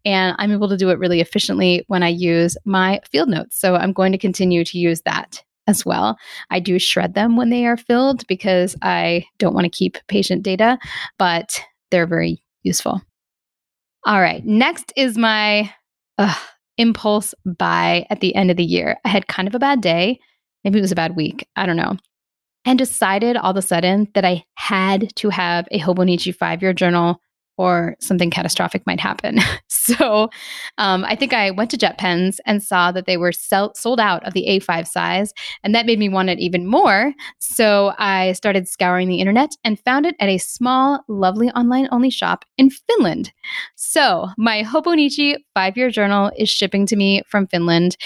and 0.06 0.38
I'm 0.40 0.54
able 0.54 0.70
to 0.70 0.78
do 0.78 0.90
it 0.90 1.00
really 1.00 1.20
efficiently 1.20 1.84
when 1.88 2.02
I 2.02 2.10
use 2.10 2.56
my 2.64 3.02
field 3.12 3.28
notes 3.28 3.60
so 3.60 3.76
I'm 3.76 3.92
going 3.92 4.14
to 4.14 4.18
continue 4.18 4.64
to 4.64 4.78
use 4.78 5.02
that 5.02 5.44
as 5.68 5.86
well. 5.86 6.18
I 6.50 6.60
do 6.60 6.80
shred 6.80 7.14
them 7.14 7.38
when 7.38 7.50
they 7.50 7.66
are 7.66 7.78
filled 7.78 8.26
because 8.28 8.76
I 8.82 9.26
don't 9.38 9.54
want 9.54 9.66
to 9.66 9.70
keep 9.70 9.98
patient 10.08 10.44
data 10.44 10.78
but 11.18 11.62
they're 11.92 12.08
very 12.08 12.44
useful. 12.64 13.02
All 14.06 14.22
right, 14.22 14.46
next 14.46 14.94
is 14.96 15.18
my 15.18 15.74
uh, 16.18 16.36
impulse 16.78 17.34
buy 17.46 18.06
at 18.10 18.22
the 18.22 18.36
end 18.36 18.52
of 18.52 18.58
the 18.58 18.64
year. 18.64 18.98
I 19.04 19.10
had 19.10 19.28
kind 19.28 19.48
of 19.48 19.56
a 19.56 19.60
bad 19.60 19.82
day. 19.82 20.20
Maybe 20.64 20.80
it 20.80 20.82
was 20.82 20.92
a 20.92 20.96
bad 20.96 21.16
week. 21.16 21.48
I 21.56 21.66
don't 21.66 21.78
know. 21.78 21.98
And 22.66 22.78
decided 22.78 23.38
all 23.38 23.52
of 23.52 23.58
a 23.58 23.62
sudden 23.62 24.08
that 24.14 24.26
I 24.26 24.44
had 24.56 25.16
to 25.18 25.30
have 25.30 25.68
a 25.72 25.80
Hobonichi 25.80 26.36
five 26.36 26.62
year 26.62 26.74
journal 26.74 27.22
or 27.58 27.96
something 28.00 28.30
catastrophic 28.30 28.86
might 28.86 29.00
happen. 29.00 29.40
so 29.68 30.30
um, 30.78 31.04
I 31.06 31.16
think 31.16 31.34
I 31.34 31.52
went 31.52 31.72
to 31.72 31.78
JetPens 31.78 32.38
and 32.46 32.64
saw 32.64 32.92
that 32.92 33.06
they 33.06 33.18
were 33.18 33.32
sell- 33.32 33.74
sold 33.76 34.00
out 34.00 34.26
of 34.26 34.34
the 34.34 34.46
A5 34.48 34.88
size, 34.88 35.34
and 35.64 35.74
that 35.76 35.86
made 35.86 36.00
me 36.00 36.10
want 36.10 36.30
it 36.30 36.40
even 36.40 36.68
more. 36.68 37.14
So 37.40 37.94
I 37.98 38.34
started 38.34 38.68
scouring 38.68 39.08
the 39.08 39.20
internet 39.20 39.52
and 39.64 39.80
found 39.80 40.06
it 40.06 40.16
at 40.20 40.30
a 40.30 40.38
small, 40.38 41.04
lovely 41.08 41.50
online 41.50 41.88
only 41.92 42.10
shop 42.10 42.46
in 42.58 42.70
Finland. 42.70 43.34
So 43.76 44.28
my 44.38 44.64
Hobonichi 44.64 45.38
five 45.54 45.78
year 45.78 45.90
journal 45.90 46.32
is 46.38 46.50
shipping 46.50 46.86
to 46.88 46.96
me 46.96 47.24
from 47.28 47.48
Finland. 47.48 47.98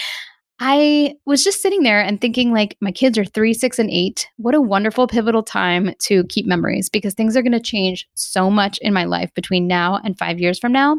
I 0.64 1.16
was 1.26 1.42
just 1.42 1.60
sitting 1.60 1.82
there 1.82 2.00
and 2.00 2.20
thinking, 2.20 2.52
like, 2.52 2.76
my 2.80 2.92
kids 2.92 3.18
are 3.18 3.24
three, 3.24 3.52
six, 3.52 3.80
and 3.80 3.90
eight. 3.90 4.28
What 4.36 4.54
a 4.54 4.60
wonderful, 4.60 5.08
pivotal 5.08 5.42
time 5.42 5.92
to 6.02 6.22
keep 6.28 6.46
memories 6.46 6.88
because 6.88 7.14
things 7.14 7.36
are 7.36 7.42
going 7.42 7.50
to 7.50 7.58
change 7.58 8.08
so 8.14 8.48
much 8.48 8.78
in 8.78 8.94
my 8.94 9.02
life 9.02 9.34
between 9.34 9.66
now 9.66 9.98
and 10.04 10.16
five 10.16 10.38
years 10.38 10.60
from 10.60 10.70
now 10.70 10.96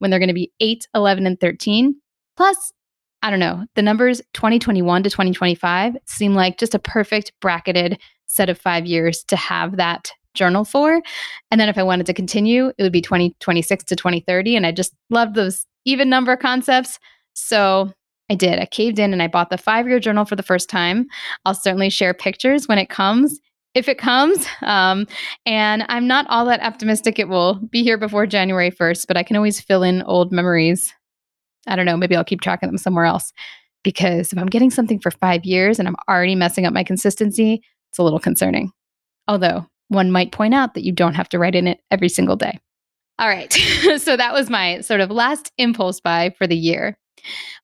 when 0.00 0.10
they're 0.10 0.20
going 0.20 0.28
to 0.28 0.34
be 0.34 0.52
eight, 0.60 0.86
11, 0.94 1.26
and 1.26 1.40
13. 1.40 1.98
Plus, 2.36 2.74
I 3.22 3.30
don't 3.30 3.40
know, 3.40 3.64
the 3.74 3.80
numbers 3.80 4.20
2021 4.34 5.04
to 5.04 5.08
2025 5.08 5.96
seem 6.04 6.34
like 6.34 6.58
just 6.58 6.74
a 6.74 6.78
perfect 6.78 7.32
bracketed 7.40 7.98
set 8.26 8.50
of 8.50 8.58
five 8.58 8.84
years 8.84 9.24
to 9.28 9.36
have 9.36 9.78
that 9.78 10.12
journal 10.34 10.66
for. 10.66 11.00
And 11.50 11.58
then 11.58 11.70
if 11.70 11.78
I 11.78 11.84
wanted 11.84 12.04
to 12.04 12.12
continue, 12.12 12.70
it 12.76 12.82
would 12.82 12.92
be 12.92 13.00
2026 13.00 13.82
to 13.84 13.96
2030. 13.96 14.56
And 14.56 14.66
I 14.66 14.72
just 14.72 14.92
love 15.08 15.32
those 15.32 15.64
even 15.86 16.10
number 16.10 16.36
concepts. 16.36 16.98
So 17.32 17.94
I 18.28 18.34
did. 18.34 18.58
I 18.58 18.66
caved 18.66 18.98
in 18.98 19.12
and 19.12 19.22
I 19.22 19.28
bought 19.28 19.50
the 19.50 19.58
five 19.58 19.86
year 19.86 20.00
journal 20.00 20.24
for 20.24 20.36
the 20.36 20.42
first 20.42 20.68
time. 20.68 21.06
I'll 21.44 21.54
certainly 21.54 21.90
share 21.90 22.14
pictures 22.14 22.66
when 22.66 22.78
it 22.78 22.88
comes, 22.88 23.38
if 23.74 23.88
it 23.88 23.98
comes. 23.98 24.46
Um, 24.62 25.06
and 25.44 25.84
I'm 25.88 26.08
not 26.08 26.26
all 26.28 26.44
that 26.46 26.60
optimistic 26.60 27.18
it 27.18 27.28
will 27.28 27.54
be 27.70 27.84
here 27.84 27.96
before 27.96 28.26
January 28.26 28.70
1st, 28.70 29.06
but 29.06 29.16
I 29.16 29.22
can 29.22 29.36
always 29.36 29.60
fill 29.60 29.84
in 29.84 30.02
old 30.02 30.32
memories. 30.32 30.92
I 31.68 31.76
don't 31.76 31.86
know. 31.86 31.96
Maybe 31.96 32.16
I'll 32.16 32.24
keep 32.24 32.40
track 32.40 32.62
of 32.62 32.68
them 32.68 32.78
somewhere 32.78 33.04
else. 33.04 33.32
Because 33.84 34.32
if 34.32 34.38
I'm 34.38 34.48
getting 34.48 34.70
something 34.70 34.98
for 34.98 35.12
five 35.12 35.44
years 35.44 35.78
and 35.78 35.86
I'm 35.86 35.94
already 36.08 36.34
messing 36.34 36.66
up 36.66 36.72
my 36.72 36.82
consistency, 36.82 37.62
it's 37.90 37.98
a 37.98 38.02
little 38.02 38.18
concerning. 38.18 38.72
Although 39.28 39.66
one 39.88 40.10
might 40.10 40.32
point 40.32 40.54
out 40.54 40.74
that 40.74 40.84
you 40.84 40.90
don't 40.90 41.14
have 41.14 41.28
to 41.28 41.38
write 41.38 41.54
in 41.54 41.68
it 41.68 41.80
every 41.90 42.08
single 42.08 42.36
day. 42.36 42.58
All 43.18 43.28
right. 43.28 43.52
so 43.98 44.16
that 44.16 44.32
was 44.32 44.50
my 44.50 44.80
sort 44.80 45.00
of 45.00 45.10
last 45.10 45.52
impulse 45.58 46.00
buy 46.00 46.34
for 46.36 46.46
the 46.46 46.56
year. 46.56 46.98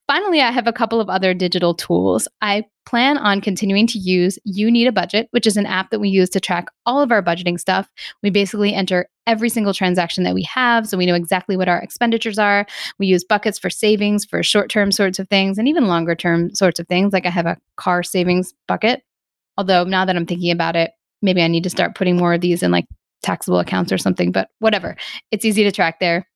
Finally, 0.06 0.40
I 0.40 0.50
have 0.50 0.66
a 0.66 0.72
couple 0.72 1.00
of 1.00 1.08
other 1.08 1.32
digital 1.32 1.74
tools. 1.74 2.26
I 2.40 2.64
plan 2.84 3.16
on 3.18 3.40
continuing 3.40 3.86
to 3.86 3.98
use 3.98 4.38
You 4.44 4.70
Need 4.70 4.86
a 4.86 4.92
Budget, 4.92 5.28
which 5.30 5.46
is 5.46 5.56
an 5.56 5.66
app 5.66 5.90
that 5.90 6.00
we 6.00 6.08
use 6.08 6.28
to 6.30 6.40
track 6.40 6.66
all 6.84 7.00
of 7.00 7.12
our 7.12 7.22
budgeting 7.22 7.58
stuff. 7.58 7.88
We 8.22 8.30
basically 8.30 8.74
enter 8.74 9.08
every 9.26 9.48
single 9.48 9.72
transaction 9.72 10.24
that 10.24 10.34
we 10.34 10.42
have, 10.42 10.88
so 10.88 10.98
we 10.98 11.06
know 11.06 11.14
exactly 11.14 11.56
what 11.56 11.68
our 11.68 11.78
expenditures 11.78 12.38
are. 12.38 12.66
We 12.98 13.06
use 13.06 13.24
buckets 13.24 13.58
for 13.58 13.70
savings, 13.70 14.24
for 14.24 14.42
short 14.42 14.68
term 14.68 14.90
sorts 14.90 15.18
of 15.18 15.28
things, 15.28 15.58
and 15.58 15.68
even 15.68 15.86
longer 15.86 16.14
term 16.14 16.54
sorts 16.54 16.80
of 16.80 16.88
things. 16.88 17.12
Like 17.12 17.26
I 17.26 17.30
have 17.30 17.46
a 17.46 17.58
car 17.76 18.02
savings 18.02 18.52
bucket. 18.66 19.02
Although 19.56 19.84
now 19.84 20.04
that 20.04 20.16
I'm 20.16 20.26
thinking 20.26 20.50
about 20.50 20.76
it, 20.76 20.92
maybe 21.20 21.42
I 21.42 21.48
need 21.48 21.64
to 21.64 21.70
start 21.70 21.94
putting 21.94 22.16
more 22.16 22.34
of 22.34 22.40
these 22.40 22.62
in 22.62 22.70
like 22.70 22.86
taxable 23.22 23.60
accounts 23.60 23.92
or 23.92 23.98
something, 23.98 24.32
but 24.32 24.48
whatever. 24.58 24.96
It's 25.30 25.44
easy 25.44 25.62
to 25.64 25.72
track 25.72 26.00
there. 26.00 26.26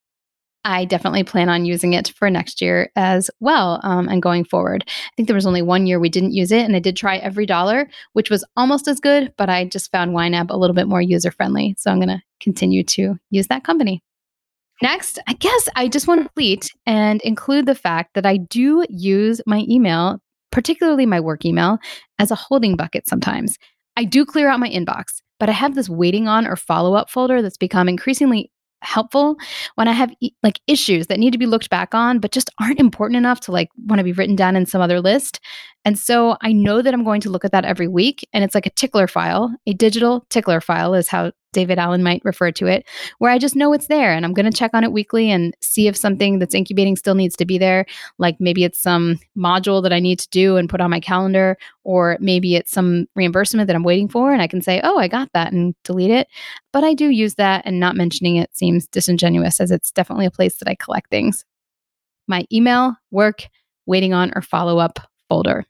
I 0.67 0.85
definitely 0.85 1.23
plan 1.23 1.49
on 1.49 1.65
using 1.65 1.93
it 1.93 2.09
for 2.09 2.29
next 2.29 2.61
year 2.61 2.91
as 2.97 3.31
well 3.39 3.81
um, 3.85 4.09
and 4.09 4.21
going 4.21 4.45
forward. 4.45 4.85
I 4.89 5.11
think 5.17 5.29
there 5.29 5.37
was 5.37 5.47
only 5.47 5.63
one 5.63 5.87
year 5.87 6.01
we 6.01 6.09
didn't 6.09 6.35
use 6.35 6.51
it, 6.51 6.65
and 6.65 6.75
I 6.75 6.81
did 6.81 6.97
try 6.97 7.21
EveryDollar, 7.21 7.87
which 8.15 8.31
was 8.31 8.45
almost 8.57 8.89
as 8.89 8.99
good, 8.99 9.33
but 9.39 9.49
I 9.49 9.67
just 9.67 9.93
found 9.93 10.11
YNAB 10.11 10.51
a 10.51 10.57
little 10.57 10.75
bit 10.75 10.89
more 10.89 11.01
user 11.01 11.31
friendly. 11.31 11.77
So 11.79 11.93
I'm 11.93 12.01
going 12.01 12.09
to 12.09 12.21
continue 12.41 12.83
to 12.83 13.15
use 13.31 13.47
that 13.47 13.63
company. 13.63 14.03
Next, 14.83 15.21
I 15.29 15.35
guess 15.35 15.69
I 15.77 15.87
just 15.87 16.09
want 16.09 16.23
to 16.23 16.25
complete 16.25 16.73
and 16.85 17.23
include 17.23 17.67
the 17.67 17.77
fact 17.77 18.15
that 18.15 18.27
I 18.27 18.37
do 18.37 18.85
use 18.91 19.41
my 19.47 19.65
email, 19.71 20.19
particularly 20.51 21.07
my 21.07 21.21
work 21.21 21.45
email, 21.45 21.79
as 22.19 22.33
a 22.33 22.35
holding 22.35 22.75
bucket 22.75 23.09
sometimes. 23.09 23.57
I 23.97 24.03
do 24.03 24.27
clear 24.27 24.49
out 24.49 24.59
my 24.59 24.69
inbox, 24.69 25.05
but 25.39 25.49
I 25.49 25.53
have 25.53 25.77
this 25.77 25.89
waiting 25.89 26.27
on 26.27 26.45
or 26.45 26.57
follow 26.57 26.95
up 26.95 27.09
folder 27.09 27.41
that's 27.41 27.57
become 27.57 27.89
increasingly 27.89 28.51
helpful 28.87 29.37
when 29.75 29.89
I 29.89 29.93
have 29.93 30.13
like 30.43 30.61
issues 30.67 31.09
that 31.09 31.19
need 31.19 31.33
to 31.33 31.39
be 31.39 31.47
looked 31.47 31.71
back 31.71 31.95
on, 31.95 32.19
but 32.19 32.33
just 32.33 32.51
aren't 32.61 32.81
important 32.81 33.17
enough 33.17 33.41
to 33.41 33.53
like 33.53 33.69
want 33.87 33.99
to 33.99 34.05
be 34.05 34.13
written 34.13 34.37
down 34.37 34.57
in 34.57 34.67
some 34.67 34.81
other 34.81 35.01
list. 35.01 35.41
And 35.85 35.99
so 35.99 36.37
I 36.43 36.53
know 36.53 36.83
that 36.83 36.95
I'm 36.95 37.05
going 37.05 37.21
to 37.23 37.31
look 37.31 37.45
at 37.45 37.53
that 37.53 37.65
every 37.65 37.89
week. 37.89 38.27
And 38.33 38.43
it's 38.43 38.55
like 38.55 38.67
a 38.67 38.71
tickler 38.71 39.07
file, 39.07 39.55
a 39.67 39.73
digital 39.73 40.27
tickler 40.31 40.61
file 40.61 40.95
is 40.95 41.09
how 41.09 41.33
David 41.57 41.79
Allen 41.79 42.03
might 42.03 42.21
refer 42.23 42.53
to 42.53 42.67
it, 42.67 42.87
where 43.17 43.33
I 43.33 43.39
just 43.39 43.57
know 43.57 43.73
it's 43.73 43.87
there 43.87 44.13
and 44.13 44.27
I'm 44.27 44.35
going 44.35 44.45
to 44.45 44.57
check 44.57 44.73
on 44.75 44.85
it 44.85 44.93
weekly 44.93 45.31
and 45.31 45.57
see 45.63 45.89
if 45.89 45.97
something 45.97 46.39
that's 46.39 46.55
incubating 46.55 46.97
still 46.97 47.15
needs 47.15 47.35
to 47.37 47.47
be 47.47 47.57
there. 47.57 47.87
Like 48.19 48.37
maybe 48.39 48.63
it's 48.63 48.79
some 48.79 49.19
module 49.35 49.83
that 49.83 49.93
I 49.93 49.99
need 49.99 50.19
to 50.19 50.29
do 50.29 50.59
and 50.59 50.69
put 50.69 50.83
on 50.83 50.91
my 50.91 51.01
calendar, 51.01 51.57
or 51.83 52.19
maybe 52.21 52.57
it's 52.57 52.71
some 52.71 53.07
reimbursement 53.17 53.69
that 53.69 53.75
I'm 53.75 53.85
waiting 53.85 54.07
for 54.07 54.35
and 54.35 54.43
I 54.43 54.47
can 54.47 54.61
say, 54.61 54.83
oh, 54.85 54.99
I 54.99 55.09
got 55.09 55.31
that 55.33 55.51
and 55.55 55.75
delete 55.83 56.11
it. 56.11 56.29
But 56.75 56.85
I 56.85 56.93
do 56.93 57.09
use 57.09 57.37
that 57.37 57.63
and 57.65 57.81
not 57.81 57.97
mentioning 57.97 58.37
it 58.37 58.55
seems 58.55 58.87
disingenuous 58.89 59.59
as 59.59 59.71
it's 59.71 59.91
definitely 59.91 60.27
a 60.27 60.31
place 60.31 60.57
that 60.59 60.69
I 60.69 60.75
collect 60.75 61.09
things. 61.09 61.47
My 62.29 62.45
email, 62.53 62.97
work, 63.11 63.49
waiting 63.87 64.13
on, 64.13 64.31
or 64.37 64.43
follow 64.43 64.79
up 64.79 64.99
folder. 65.31 65.65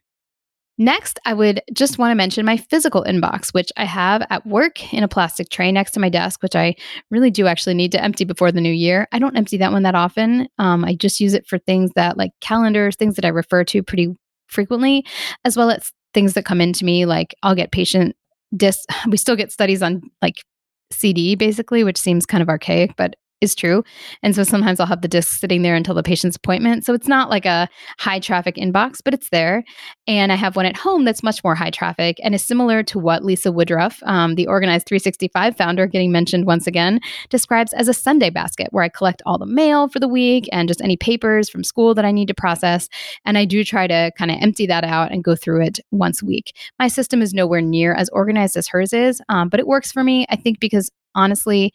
Next, 0.77 1.19
I 1.25 1.33
would 1.33 1.61
just 1.73 1.97
want 1.97 2.11
to 2.11 2.15
mention 2.15 2.45
my 2.45 2.57
physical 2.57 3.03
inbox, 3.03 3.51
which 3.51 3.71
I 3.77 3.85
have 3.85 4.25
at 4.29 4.45
work 4.45 4.93
in 4.93 5.03
a 5.03 5.07
plastic 5.07 5.49
tray 5.49 5.71
next 5.71 5.91
to 5.91 5.99
my 5.99 6.09
desk, 6.09 6.43
which 6.43 6.55
I 6.55 6.75
really 7.09 7.31
do 7.31 7.47
actually 7.47 7.73
need 7.73 7.91
to 7.93 8.03
empty 8.03 8.25
before 8.25 8.51
the 8.51 8.61
new 8.61 8.71
year. 8.71 9.07
I 9.11 9.17
don't 9.17 9.35
empty 9.35 9.57
that 9.57 9.71
one 9.71 9.83
that 9.83 9.95
often. 9.95 10.47
Um, 10.59 10.85
I 10.85 10.93
just 10.93 11.19
use 11.19 11.33
it 11.33 11.47
for 11.47 11.57
things 11.57 11.91
that 11.95 12.15
like 12.15 12.31
calendars, 12.41 12.95
things 12.95 13.15
that 13.15 13.25
I 13.25 13.29
refer 13.29 13.63
to 13.65 13.81
pretty 13.81 14.15
frequently, 14.47 15.03
as 15.43 15.57
well 15.57 15.71
as 15.71 15.91
things 16.13 16.33
that 16.33 16.45
come 16.45 16.61
into 16.61 16.85
me. 16.85 17.07
Like 17.07 17.33
I'll 17.41 17.55
get 17.55 17.71
patient 17.71 18.15
discs. 18.55 18.85
We 19.07 19.17
still 19.17 19.35
get 19.35 19.51
studies 19.51 19.81
on 19.81 20.03
like 20.21 20.43
CD 20.91 21.33
basically, 21.35 21.83
which 21.83 21.97
seems 21.97 22.25
kind 22.27 22.43
of 22.43 22.49
archaic, 22.49 22.95
but 22.95 23.15
is 23.41 23.53
true. 23.53 23.83
And 24.23 24.35
so 24.35 24.43
sometimes 24.43 24.79
I'll 24.79 24.87
have 24.87 25.01
the 25.01 25.07
disc 25.07 25.39
sitting 25.39 25.61
there 25.61 25.75
until 25.75 25.93
the 25.93 26.03
patient's 26.03 26.37
appointment. 26.37 26.85
So 26.85 26.93
it's 26.93 27.07
not 27.07 27.29
like 27.29 27.45
a 27.45 27.69
high 27.99 28.19
traffic 28.19 28.55
inbox, 28.55 28.99
but 29.03 29.13
it's 29.13 29.29
there. 29.29 29.63
And 30.07 30.31
I 30.31 30.35
have 30.35 30.55
one 30.55 30.65
at 30.65 30.75
home 30.75 31.05
that's 31.05 31.21
much 31.21 31.43
more 31.43 31.53
high 31.53 31.69
traffic 31.69 32.17
and 32.23 32.33
is 32.33 32.43
similar 32.43 32.81
to 32.83 32.97
what 32.97 33.23
Lisa 33.23 33.51
Woodruff, 33.51 34.01
um, 34.03 34.35
the 34.35 34.47
Organized 34.47 34.87
365 34.87 35.55
founder, 35.55 35.85
getting 35.85 36.11
mentioned 36.11 36.47
once 36.47 36.65
again, 36.65 36.99
describes 37.29 37.73
as 37.73 37.87
a 37.87 37.93
Sunday 37.93 38.31
basket 38.31 38.69
where 38.71 38.83
I 38.83 38.89
collect 38.89 39.21
all 39.25 39.37
the 39.37 39.45
mail 39.45 39.87
for 39.87 39.99
the 39.99 40.07
week 40.07 40.49
and 40.51 40.67
just 40.67 40.81
any 40.81 40.97
papers 40.97 41.49
from 41.49 41.63
school 41.63 41.93
that 41.93 42.05
I 42.05 42.11
need 42.11 42.29
to 42.29 42.33
process. 42.33 42.89
And 43.23 43.37
I 43.37 43.45
do 43.45 43.63
try 43.63 43.85
to 43.85 44.11
kind 44.17 44.31
of 44.31 44.37
empty 44.41 44.65
that 44.67 44.83
out 44.83 45.11
and 45.11 45.23
go 45.23 45.35
through 45.35 45.63
it 45.63 45.79
once 45.91 46.23
a 46.23 46.25
week. 46.25 46.53
My 46.79 46.87
system 46.87 47.21
is 47.21 47.33
nowhere 47.33 47.61
near 47.61 47.93
as 47.93 48.09
organized 48.09 48.57
as 48.57 48.67
hers 48.67 48.93
is, 48.93 49.21
um, 49.29 49.49
but 49.49 49.59
it 49.59 49.67
works 49.67 49.91
for 49.91 50.03
me, 50.03 50.25
I 50.29 50.35
think, 50.35 50.59
because 50.59 50.89
honestly, 51.13 51.73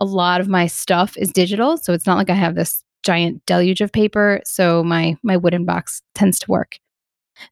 a 0.00 0.04
lot 0.04 0.40
of 0.40 0.48
my 0.48 0.66
stuff 0.66 1.16
is 1.16 1.32
digital, 1.32 1.76
so 1.76 1.92
it's 1.92 2.06
not 2.06 2.18
like 2.18 2.30
I 2.30 2.34
have 2.34 2.54
this 2.54 2.82
giant 3.02 3.44
deluge 3.46 3.80
of 3.80 3.92
paper. 3.92 4.40
So 4.44 4.82
my 4.82 5.16
my 5.22 5.36
wooden 5.36 5.64
box 5.64 6.02
tends 6.14 6.38
to 6.40 6.50
work. 6.50 6.78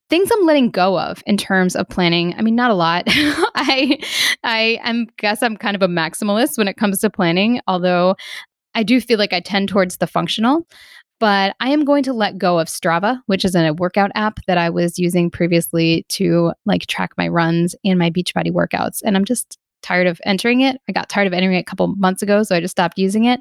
Things 0.09 0.31
I'm 0.33 0.47
letting 0.47 0.71
go 0.71 0.99
of 0.99 1.23
in 1.27 1.37
terms 1.37 1.77
of 1.77 1.89
planning. 1.89 2.35
I 2.37 2.43
mean, 2.43 2.55
not 2.57 2.71
a 2.71 2.75
lot. 2.75 3.05
I 3.09 3.99
I 4.43 4.79
am 4.83 5.07
guess 5.19 5.43
I'm 5.43 5.57
kind 5.57 5.77
of 5.77 5.83
a 5.83 5.89
maximalist 5.89 6.59
when 6.59 6.69
it 6.69 6.77
comes 6.77 7.01
to 7.01 7.11
planning, 7.11 7.61
although 7.67 8.17
I 8.75 8.83
do 8.83 9.01
feel 9.01 9.19
like 9.19 9.33
I 9.33 9.41
tend 9.41 9.69
towards 9.69 9.99
the 9.99 10.07
functional. 10.07 10.67
But 11.21 11.55
I 11.61 11.71
am 11.71 11.85
going 11.85 12.03
to 12.05 12.13
let 12.13 12.39
go 12.39 12.59
of 12.59 12.67
Strava, 12.67 13.21
which 13.27 13.45
is 13.45 13.55
a 13.55 13.73
workout 13.73 14.11
app 14.15 14.41
that 14.47 14.59
I 14.59 14.69
was 14.69 14.99
using 14.99 15.31
previously 15.31 16.05
to 16.11 16.53
like 16.67 16.87
track 16.87 17.13
my 17.17 17.29
runs 17.29 17.77
and 17.85 17.99
my 17.99 18.11
Beachbody 18.11 18.51
workouts. 18.51 19.01
And 19.05 19.17
I'm 19.17 19.25
just 19.25 19.59
tired 19.85 20.07
of 20.07 20.20
entering 20.25 20.62
it. 20.62 20.81
I 20.88 20.92
got 20.92 21.09
tired 21.09 21.27
of 21.27 21.33
entering 21.33 21.57
it 21.57 21.61
a 21.61 21.64
couple 21.64 21.87
months 21.88 22.23
ago, 22.23 22.42
so 22.42 22.57
I 22.57 22.61
just 22.61 22.73
stopped 22.73 22.99
using 22.99 23.25
it. 23.25 23.40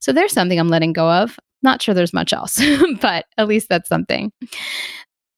So 0.00 0.12
there's 0.12 0.32
something 0.32 0.58
I'm 0.58 0.68
letting 0.68 0.92
go 0.92 1.10
of. 1.10 1.38
Not 1.62 1.80
sure 1.80 1.94
there's 1.94 2.12
much 2.12 2.32
else, 2.32 2.60
but 3.00 3.26
at 3.38 3.48
least 3.48 3.68
that's 3.68 3.88
something. 3.88 4.32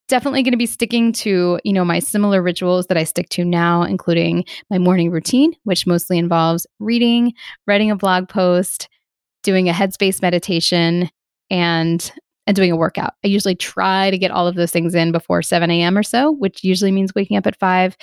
Definitely 0.09 0.43
going 0.43 0.53
to 0.53 0.59
be 0.59 0.67
sticking 0.67 1.13
to, 1.13 1.61
you 1.65 1.73
know, 1.73 1.85
my 1.85 1.99
similar 1.99 2.43
rituals 2.43 2.87
that 2.87 2.97
I 2.97 3.05
stick 3.05 3.29
to 3.31 3.45
now, 3.45 3.83
including 3.83 4.45
my 4.71 4.79
morning 4.79 5.11
routine, 5.11 5.53
which 5.65 5.87
mostly 5.87 6.19
involves 6.19 6.67
reading, 6.81 7.35
writing 7.67 7.91
a 7.91 7.97
blog 7.97 8.29
post, 8.29 8.89
doing 9.43 9.69
a 9.69 9.73
headspace 9.73 10.23
meditation, 10.23 11.11
and 11.51 12.11
and 12.49 12.57
doing 12.57 12.73
a 12.73 12.77
workout. 12.77 13.13
I 13.23 13.29
usually 13.29 13.55
try 13.55 14.11
to 14.11 14.19
get 14.19 14.33
all 14.33 14.49
of 14.49 14.57
those 14.57 14.73
things 14.73 14.95
in 14.95 15.13
before 15.13 15.43
7 15.43 15.71
a.m. 15.71 15.97
or 15.97 16.03
so, 16.03 16.33
which 16.33 16.65
usually 16.65 16.91
means 16.91 17.15
waking 17.15 17.37
up 17.37 17.47
at 17.47 17.59
5 17.59 17.97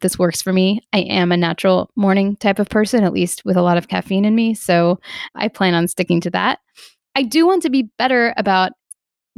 this 0.00 0.16
works 0.16 0.40
for 0.40 0.52
me. 0.52 0.80
I 0.92 1.00
am 1.00 1.32
a 1.32 1.36
natural 1.36 1.90
morning 1.96 2.36
type 2.36 2.60
of 2.60 2.68
person, 2.68 3.02
at 3.02 3.12
least 3.12 3.44
with 3.44 3.56
a 3.56 3.62
lot 3.62 3.76
of 3.76 3.88
caffeine 3.88 4.24
in 4.24 4.36
me. 4.36 4.54
So 4.54 5.00
I 5.34 5.48
plan 5.48 5.74
on 5.74 5.88
sticking 5.88 6.20
to 6.20 6.30
that. 6.30 6.60
I 7.16 7.24
do 7.24 7.44
want 7.44 7.62
to 7.62 7.70
be 7.70 7.90
better 7.98 8.32
about 8.36 8.72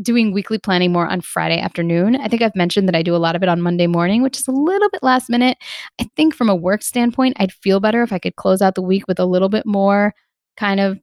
doing 0.02 0.32
weekly 0.32 0.58
planning 0.58 0.92
more 0.92 1.06
on 1.06 1.20
Friday 1.20 1.58
afternoon. 1.58 2.16
I 2.16 2.28
think 2.28 2.42
I've 2.42 2.54
mentioned 2.54 2.88
that 2.88 2.94
I 2.94 3.02
do 3.02 3.14
a 3.14 3.18
lot 3.18 3.36
of 3.36 3.42
it 3.42 3.48
on 3.48 3.62
Monday 3.62 3.86
morning, 3.86 4.22
which 4.22 4.38
is 4.38 4.48
a 4.48 4.52
little 4.52 4.90
bit 4.90 5.02
last 5.02 5.30
minute. 5.30 5.58
I 5.98 6.08
think 6.16 6.34
from 6.34 6.48
a 6.48 6.54
work 6.54 6.82
standpoint, 6.82 7.36
I'd 7.38 7.52
feel 7.52 7.80
better 7.80 8.02
if 8.02 8.12
I 8.12 8.18
could 8.18 8.36
close 8.36 8.60
out 8.60 8.74
the 8.74 8.82
week 8.82 9.08
with 9.08 9.18
a 9.18 9.26
little 9.26 9.48
bit 9.48 9.64
more 9.64 10.14
kind 10.58 10.80
of, 10.80 10.98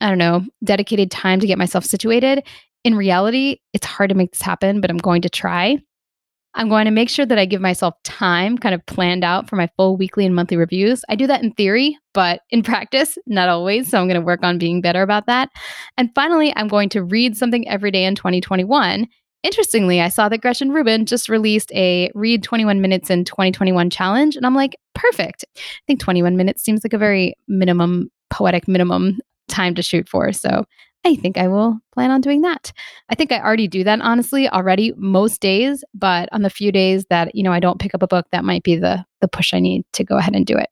I 0.00 0.08
don't 0.08 0.18
know, 0.18 0.44
dedicated 0.64 1.10
time 1.10 1.40
to 1.40 1.46
get 1.46 1.58
myself 1.58 1.84
situated. 1.84 2.46
In 2.84 2.94
reality, 2.94 3.58
it's 3.72 3.86
hard 3.86 4.10
to 4.10 4.16
make 4.16 4.32
this 4.32 4.42
happen, 4.42 4.80
but 4.80 4.90
I'm 4.90 4.98
going 4.98 5.22
to 5.22 5.30
try. 5.30 5.78
I'm 6.54 6.68
going 6.68 6.84
to 6.84 6.90
make 6.90 7.08
sure 7.08 7.24
that 7.24 7.38
I 7.38 7.46
give 7.46 7.60
myself 7.60 7.94
time 8.04 8.58
kind 8.58 8.74
of 8.74 8.84
planned 8.86 9.24
out 9.24 9.48
for 9.48 9.56
my 9.56 9.68
full 9.76 9.96
weekly 9.96 10.26
and 10.26 10.34
monthly 10.34 10.56
reviews. 10.56 11.02
I 11.08 11.14
do 11.14 11.26
that 11.26 11.42
in 11.42 11.52
theory, 11.52 11.96
but 12.12 12.42
in 12.50 12.62
practice, 12.62 13.16
not 13.26 13.48
always. 13.48 13.88
So 13.88 13.98
I'm 13.98 14.06
going 14.06 14.20
to 14.20 14.26
work 14.26 14.42
on 14.42 14.58
being 14.58 14.82
better 14.82 15.02
about 15.02 15.26
that. 15.26 15.48
And 15.96 16.10
finally, 16.14 16.52
I'm 16.56 16.68
going 16.68 16.90
to 16.90 17.02
read 17.02 17.36
something 17.36 17.66
every 17.68 17.90
day 17.90 18.04
in 18.04 18.14
2021. 18.14 19.06
Interestingly, 19.42 20.00
I 20.00 20.08
saw 20.08 20.28
that 20.28 20.42
Gretchen 20.42 20.70
Rubin 20.70 21.06
just 21.06 21.28
released 21.28 21.72
a 21.72 22.10
read 22.14 22.42
21 22.42 22.80
minutes 22.80 23.10
in 23.10 23.24
2021 23.24 23.90
challenge. 23.90 24.36
And 24.36 24.44
I'm 24.44 24.54
like, 24.54 24.76
perfect. 24.94 25.44
I 25.56 25.82
think 25.86 26.00
21 26.00 26.36
minutes 26.36 26.62
seems 26.62 26.84
like 26.84 26.92
a 26.92 26.98
very 26.98 27.34
minimum, 27.48 28.10
poetic 28.30 28.68
minimum 28.68 29.18
time 29.48 29.74
to 29.74 29.82
shoot 29.82 30.08
for. 30.08 30.32
So 30.32 30.64
I 31.04 31.16
think 31.16 31.36
I 31.36 31.48
will 31.48 31.78
plan 31.92 32.10
on 32.10 32.20
doing 32.20 32.42
that. 32.42 32.72
I 33.08 33.14
think 33.14 33.32
I 33.32 33.40
already 33.40 33.66
do 33.66 33.82
that 33.84 34.00
honestly 34.00 34.48
already 34.48 34.92
most 34.96 35.40
days, 35.40 35.84
but 35.94 36.28
on 36.32 36.42
the 36.42 36.50
few 36.50 36.70
days 36.70 37.04
that, 37.10 37.34
you 37.34 37.42
know, 37.42 37.52
I 37.52 37.60
don't 37.60 37.80
pick 37.80 37.94
up 37.94 38.02
a 38.02 38.06
book, 38.06 38.26
that 38.30 38.44
might 38.44 38.62
be 38.62 38.76
the 38.76 39.04
the 39.20 39.28
push 39.28 39.52
I 39.52 39.60
need 39.60 39.84
to 39.94 40.04
go 40.04 40.16
ahead 40.16 40.34
and 40.34 40.46
do 40.46 40.56
it. 40.56 40.68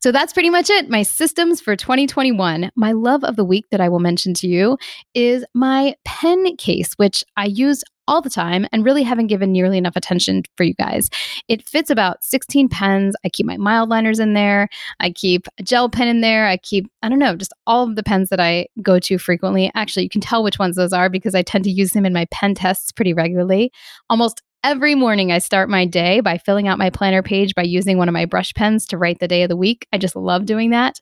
So 0.00 0.12
that's 0.12 0.32
pretty 0.32 0.50
much 0.50 0.70
it. 0.70 0.88
My 0.88 1.02
systems 1.02 1.60
for 1.60 1.74
2021. 1.74 2.70
My 2.76 2.92
love 2.92 3.24
of 3.24 3.36
the 3.36 3.44
week 3.44 3.64
that 3.70 3.80
I 3.80 3.88
will 3.88 3.98
mention 3.98 4.34
to 4.34 4.46
you 4.46 4.78
is 5.14 5.44
my 5.54 5.96
pen 6.04 6.56
case, 6.56 6.92
which 6.96 7.24
I 7.36 7.46
use 7.46 7.82
all 8.08 8.22
the 8.22 8.30
time 8.30 8.66
and 8.72 8.84
really 8.84 9.02
haven't 9.02 9.26
given 9.28 9.52
nearly 9.52 9.78
enough 9.78 9.96
attention 9.96 10.42
for 10.56 10.64
you 10.64 10.74
guys. 10.74 11.10
It 11.48 11.68
fits 11.68 11.90
about 11.90 12.24
16 12.24 12.68
pens. 12.68 13.14
I 13.24 13.28
keep 13.28 13.46
my 13.46 13.56
Mildliners 13.56 14.20
in 14.20 14.34
there. 14.34 14.68
I 15.00 15.10
keep 15.10 15.46
a 15.58 15.62
gel 15.62 15.88
pen 15.88 16.08
in 16.08 16.20
there. 16.20 16.46
I 16.46 16.56
keep, 16.58 16.90
I 17.02 17.08
don't 17.08 17.18
know, 17.18 17.36
just 17.36 17.52
all 17.66 17.88
of 17.88 17.96
the 17.96 18.02
pens 18.02 18.28
that 18.30 18.40
I 18.40 18.66
go 18.82 18.98
to 19.00 19.18
frequently. 19.18 19.70
Actually, 19.74 20.04
you 20.04 20.08
can 20.10 20.20
tell 20.20 20.42
which 20.42 20.58
ones 20.58 20.76
those 20.76 20.92
are 20.92 21.08
because 21.08 21.34
I 21.34 21.42
tend 21.42 21.64
to 21.64 21.70
use 21.70 21.90
them 21.90 22.06
in 22.06 22.12
my 22.12 22.26
pen 22.30 22.54
tests 22.54 22.92
pretty 22.92 23.12
regularly. 23.12 23.72
Almost 24.10 24.42
every 24.64 24.96
morning 24.96 25.30
I 25.30 25.38
start 25.38 25.68
my 25.68 25.84
day 25.84 26.18
by 26.18 26.38
filling 26.38 26.66
out 26.66 26.76
my 26.76 26.90
planner 26.90 27.22
page 27.22 27.54
by 27.54 27.62
using 27.62 27.98
one 27.98 28.08
of 28.08 28.12
my 28.12 28.24
brush 28.24 28.52
pens 28.54 28.84
to 28.86 28.98
write 28.98 29.20
the 29.20 29.28
day 29.28 29.44
of 29.44 29.48
the 29.48 29.56
week. 29.56 29.86
I 29.92 29.98
just 29.98 30.16
love 30.16 30.44
doing 30.44 30.70
that. 30.70 31.00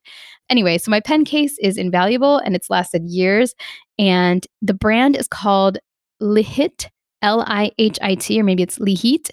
Anyway, 0.51 0.77
so 0.77 0.91
my 0.91 1.01
pen 1.01 1.25
case 1.25 1.57
is 1.59 1.79
invaluable 1.79 2.39
and 2.39 2.55
it's 2.55 2.69
lasted 2.69 3.05
years. 3.05 3.55
And 3.99 4.47
the 4.61 4.75
brand 4.75 5.17
is 5.17 5.29
called 5.29 5.79
Lihit 6.21 6.89
L 7.25 7.43
I 7.47 7.73
H 7.79 7.99
I 8.03 8.15
T, 8.15 8.39
or 8.39 8.45
maybe 8.45 8.63
it's 8.63 8.79
Lihit, 8.79 9.31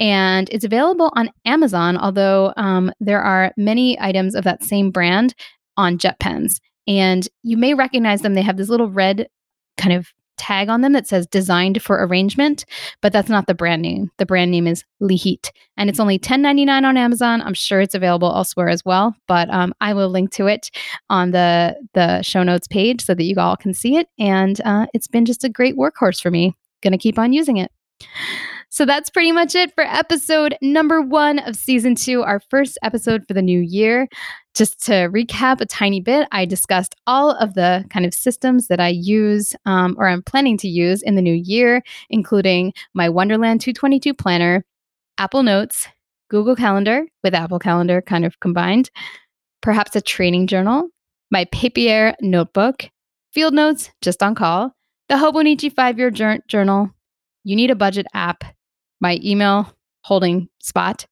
and 0.00 0.48
it's 0.50 0.64
available 0.64 1.12
on 1.16 1.30
Amazon. 1.44 1.98
Although 1.98 2.54
um, 2.56 2.92
there 3.00 3.20
are 3.20 3.52
many 3.56 4.00
items 4.00 4.34
of 4.34 4.44
that 4.44 4.62
same 4.62 4.90
brand 4.90 5.34
on 5.76 5.98
JetPens, 5.98 6.60
and 6.86 7.28
you 7.42 7.56
may 7.56 7.74
recognize 7.74 8.22
them. 8.22 8.34
They 8.34 8.42
have 8.42 8.56
this 8.56 8.68
little 8.68 8.88
red 8.88 9.28
kind 9.76 9.92
of 9.92 10.12
tag 10.38 10.68
on 10.68 10.80
them 10.80 10.92
that 10.92 11.06
says 11.06 11.26
designed 11.26 11.82
for 11.82 12.04
arrangement, 12.04 12.64
but 13.00 13.12
that's 13.12 13.28
not 13.28 13.46
the 13.46 13.54
brand 13.54 13.82
name. 13.82 14.10
The 14.18 14.26
brand 14.26 14.50
name 14.50 14.68
is 14.68 14.84
Lihit, 15.00 15.50
and 15.76 15.90
it's 15.90 16.00
only 16.00 16.20
$10.99 16.20 16.84
on 16.84 16.96
Amazon. 16.96 17.42
I'm 17.42 17.54
sure 17.54 17.80
it's 17.80 17.94
available 17.94 18.32
elsewhere 18.32 18.68
as 18.68 18.84
well, 18.84 19.16
but 19.26 19.50
um, 19.50 19.74
I 19.80 19.94
will 19.94 20.08
link 20.08 20.30
to 20.34 20.46
it 20.46 20.70
on 21.10 21.32
the 21.32 21.76
the 21.94 22.22
show 22.22 22.44
notes 22.44 22.68
page 22.68 23.04
so 23.04 23.14
that 23.14 23.24
you 23.24 23.34
all 23.38 23.56
can 23.56 23.74
see 23.74 23.96
it. 23.96 24.06
And 24.16 24.60
uh, 24.64 24.86
it's 24.94 25.08
been 25.08 25.24
just 25.24 25.42
a 25.42 25.48
great 25.48 25.76
workhorse 25.76 26.20
for 26.22 26.30
me 26.30 26.54
going 26.82 26.92
to 26.92 26.98
keep 26.98 27.18
on 27.18 27.32
using 27.32 27.56
it. 27.56 27.70
So 28.72 28.86
that's 28.86 29.10
pretty 29.10 29.32
much 29.32 29.54
it 29.54 29.74
for 29.74 29.84
episode 29.84 30.56
number 30.62 31.02
one 31.02 31.38
of 31.40 31.56
season 31.56 31.94
two, 31.94 32.22
our 32.22 32.40
first 32.48 32.78
episode 32.82 33.22
for 33.28 33.34
the 33.34 33.42
new 33.42 33.60
year. 33.60 34.08
Just 34.54 34.82
to 34.86 35.10
recap 35.10 35.60
a 35.60 35.66
tiny 35.66 36.00
bit, 36.00 36.26
I 36.32 36.46
discussed 36.46 36.94
all 37.06 37.32
of 37.32 37.52
the 37.52 37.84
kind 37.90 38.06
of 38.06 38.14
systems 38.14 38.68
that 38.68 38.80
I 38.80 38.88
use 38.88 39.54
um, 39.66 39.94
or 39.98 40.08
I'm 40.08 40.22
planning 40.22 40.56
to 40.56 40.68
use 40.68 41.02
in 41.02 41.16
the 41.16 41.22
new 41.22 41.34
year, 41.34 41.82
including 42.08 42.72
my 42.94 43.10
Wonderland 43.10 43.60
222 43.60 44.14
planner, 44.14 44.64
Apple 45.18 45.42
Notes, 45.42 45.86
Google 46.30 46.56
Calendar 46.56 47.04
with 47.22 47.34
Apple 47.34 47.58
Calendar 47.58 48.00
kind 48.00 48.24
of 48.24 48.40
combined, 48.40 48.90
perhaps 49.60 49.94
a 49.96 50.00
training 50.00 50.46
journal, 50.46 50.88
my 51.30 51.44
Papier 51.44 52.14
notebook, 52.22 52.88
field 53.32 53.52
notes 53.52 53.90
just 54.00 54.22
on 54.22 54.34
call, 54.34 54.74
the 55.08 55.16
Hobonichi 55.16 55.72
five 55.74 55.98
year 55.98 56.10
journal, 56.10 56.90
you 57.44 57.56
need 57.56 57.70
a 57.70 57.76
budget 57.76 58.06
app, 58.14 58.44
my 59.00 59.18
email 59.22 59.72
holding 60.04 60.48
spot, 60.60 61.06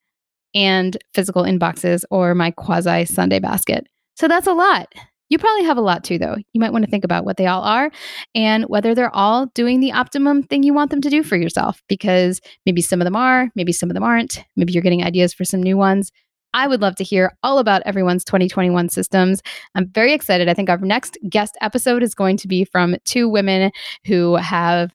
and 0.55 0.97
physical 1.15 1.45
inboxes 1.45 2.05
or 2.11 2.35
my 2.35 2.51
quasi 2.51 3.05
Sunday 3.05 3.39
basket. 3.39 3.87
So 4.17 4.29
that's 4.29 4.47
a 4.47 4.53
lot. 4.53 4.93
You 5.29 5.39
probably 5.39 5.65
have 5.65 5.77
a 5.77 5.83
lot 5.83 6.03
too, 6.03 6.19
though. 6.19 6.37
You 6.53 6.61
might 6.61 6.73
want 6.73 6.85
to 6.85 6.91
think 6.91 7.05
about 7.05 7.25
what 7.25 7.37
they 7.37 7.47
all 7.47 7.63
are 7.63 7.93
and 8.35 8.65
whether 8.65 8.97
they're 8.97 9.15
all 9.15 9.47
doing 9.55 9.79
the 9.79 9.93
optimum 9.93 10.43
thing 10.43 10.65
you 10.65 10.75
want 10.75 10.91
them 10.91 11.01
to 11.03 11.11
do 11.11 11.23
for 11.23 11.37
yourself, 11.37 11.83
because 11.89 12.41
maybe 12.67 12.83
some 12.83 13.01
of 13.01 13.05
them 13.05 13.15
are, 13.15 13.49
maybe 13.55 13.73
some 13.73 13.91
of 13.91 13.95
them 13.95 14.03
aren't. 14.03 14.45
Maybe 14.57 14.73
you're 14.73 14.83
getting 14.83 15.05
ideas 15.05 15.33
for 15.33 15.45
some 15.45 15.63
new 15.63 15.77
ones. 15.77 16.11
I 16.55 16.67
would 16.67 16.81
love 16.81 16.97
to 16.97 17.05
hear 17.05 17.37
all 17.43 17.59
about 17.59 17.83
everyone's 17.85 18.25
2021 18.25 18.89
systems. 18.89 19.41
I'm 19.75 19.89
very 19.89 20.13
excited. 20.13 20.49
I 20.49 20.55
think 20.55 20.69
our 20.69 20.79
next 20.79 21.19
guest 21.29 21.57
episode 21.61 22.03
is 22.03 22.15
going 22.15 22.37
to 22.39 22.49
be 22.49 22.65
from 22.65 22.97
two 23.05 23.29
women 23.29 23.71
who 24.05 24.37
have 24.37 24.91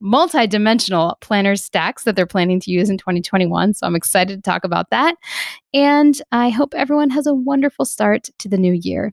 multi-dimensional 0.00 1.18
planner 1.20 1.56
stacks 1.56 2.04
that 2.04 2.14
they're 2.14 2.26
planning 2.26 2.60
to 2.60 2.70
use 2.70 2.88
in 2.88 2.96
2021 2.96 3.74
so 3.74 3.84
i'm 3.84 3.96
excited 3.96 4.36
to 4.36 4.42
talk 4.42 4.62
about 4.62 4.90
that 4.90 5.16
and 5.74 6.22
i 6.30 6.50
hope 6.50 6.72
everyone 6.74 7.10
has 7.10 7.26
a 7.26 7.34
wonderful 7.34 7.84
start 7.84 8.28
to 8.38 8.48
the 8.48 8.56
new 8.56 8.72
year 8.72 9.12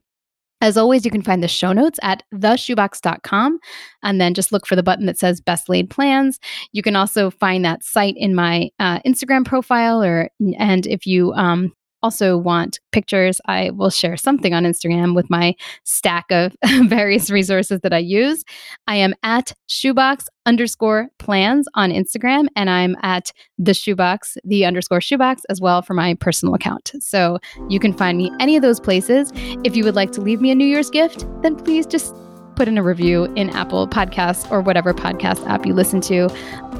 as 0.60 0.76
always, 0.76 1.04
you 1.04 1.10
can 1.10 1.22
find 1.22 1.42
the 1.42 1.48
show 1.48 1.72
notes 1.72 1.98
at 2.02 2.22
theshubox.com 2.34 3.58
and 4.02 4.20
then 4.20 4.32
just 4.32 4.52
look 4.52 4.66
for 4.66 4.74
the 4.74 4.82
button 4.82 5.06
that 5.06 5.18
says 5.18 5.40
best 5.40 5.68
laid 5.68 5.90
plans. 5.90 6.40
You 6.72 6.82
can 6.82 6.96
also 6.96 7.30
find 7.30 7.64
that 7.64 7.84
site 7.84 8.16
in 8.16 8.34
my 8.34 8.70
uh, 8.78 9.00
Instagram 9.00 9.44
profile 9.44 10.02
or 10.02 10.30
and 10.58 10.86
if 10.86 11.06
you 11.06 11.32
um, 11.34 11.72
also 12.02 12.36
want 12.36 12.80
pictures, 12.92 13.40
I 13.46 13.70
will 13.70 13.90
share 13.90 14.16
something 14.16 14.54
on 14.54 14.64
Instagram 14.64 15.14
with 15.14 15.28
my 15.30 15.54
stack 15.84 16.26
of 16.30 16.54
various 16.84 17.30
resources 17.30 17.80
that 17.80 17.92
I 17.92 17.98
use. 17.98 18.44
I 18.86 18.96
am 18.96 19.14
at 19.22 19.52
shubox 19.68 20.26
underscore 20.46 21.08
plans 21.18 21.66
on 21.74 21.90
Instagram, 21.90 22.46
and 22.54 22.70
I'm 22.70 22.96
at 23.02 23.32
the 23.58 23.72
shubox, 23.72 24.36
the 24.44 24.64
underscore 24.64 25.00
shubox 25.00 25.40
as 25.48 25.60
well 25.60 25.82
for 25.82 25.94
my 25.94 26.14
personal 26.14 26.54
account. 26.54 26.92
So 27.00 27.38
you 27.68 27.80
can 27.80 27.92
find 27.92 28.18
me 28.18 28.30
any 28.40 28.56
of 28.56 28.62
those 28.62 28.80
places. 28.80 29.32
If 29.64 29.76
you 29.76 29.84
would 29.84 29.96
like 29.96 30.12
to 30.12 30.20
leave 30.20 30.40
me 30.40 30.50
a 30.50 30.54
New 30.54 30.66
Year's 30.66 30.90
gift, 30.90 31.26
then 31.42 31.56
please 31.56 31.86
just 31.86 32.14
put 32.56 32.68
in 32.68 32.78
a 32.78 32.82
review 32.82 33.24
in 33.36 33.50
Apple 33.50 33.86
Podcasts 33.86 34.50
or 34.50 34.60
whatever 34.60 34.94
podcast 34.94 35.46
app 35.46 35.66
you 35.66 35.74
listen 35.74 36.00
to. 36.00 36.28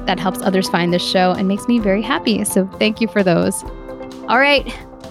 That 0.05 0.19
helps 0.19 0.41
others 0.41 0.67
find 0.69 0.91
this 0.91 1.07
show 1.07 1.31
and 1.31 1.47
makes 1.47 1.67
me 1.67 1.79
very 1.79 2.01
happy. 2.01 2.43
So 2.43 2.67
thank 2.79 2.99
you 2.99 3.07
for 3.07 3.23
those. 3.23 3.63
All 4.27 4.39
right. 4.39 4.67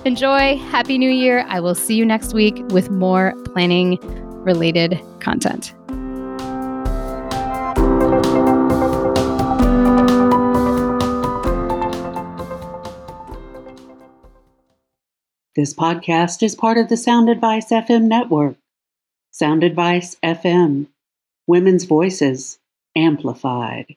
Enjoy. 0.07 0.57
Happy 0.57 0.99
New 0.99 1.11
Year. 1.11 1.45
I 1.49 1.59
will 1.59 1.75
see 1.75 1.97
you 1.97 2.07
next 2.07 2.33
week 2.33 2.57
with 2.69 2.91
more 2.91 3.35
planning 3.47 3.99
related 4.45 5.01
content. 5.19 5.75
This 15.57 15.75
podcast 15.75 16.41
is 16.45 16.55
part 16.55 16.79
of 16.79 16.89
the 16.89 16.97
Sound 16.97 17.29
Advice 17.29 17.71
FM 17.71 18.05
network. 18.05 18.55
Sound 19.33 19.65
Advice 19.65 20.15
FM, 20.23 20.87
women's 21.49 21.83
voices 21.83 22.61
amplified. 22.95 23.97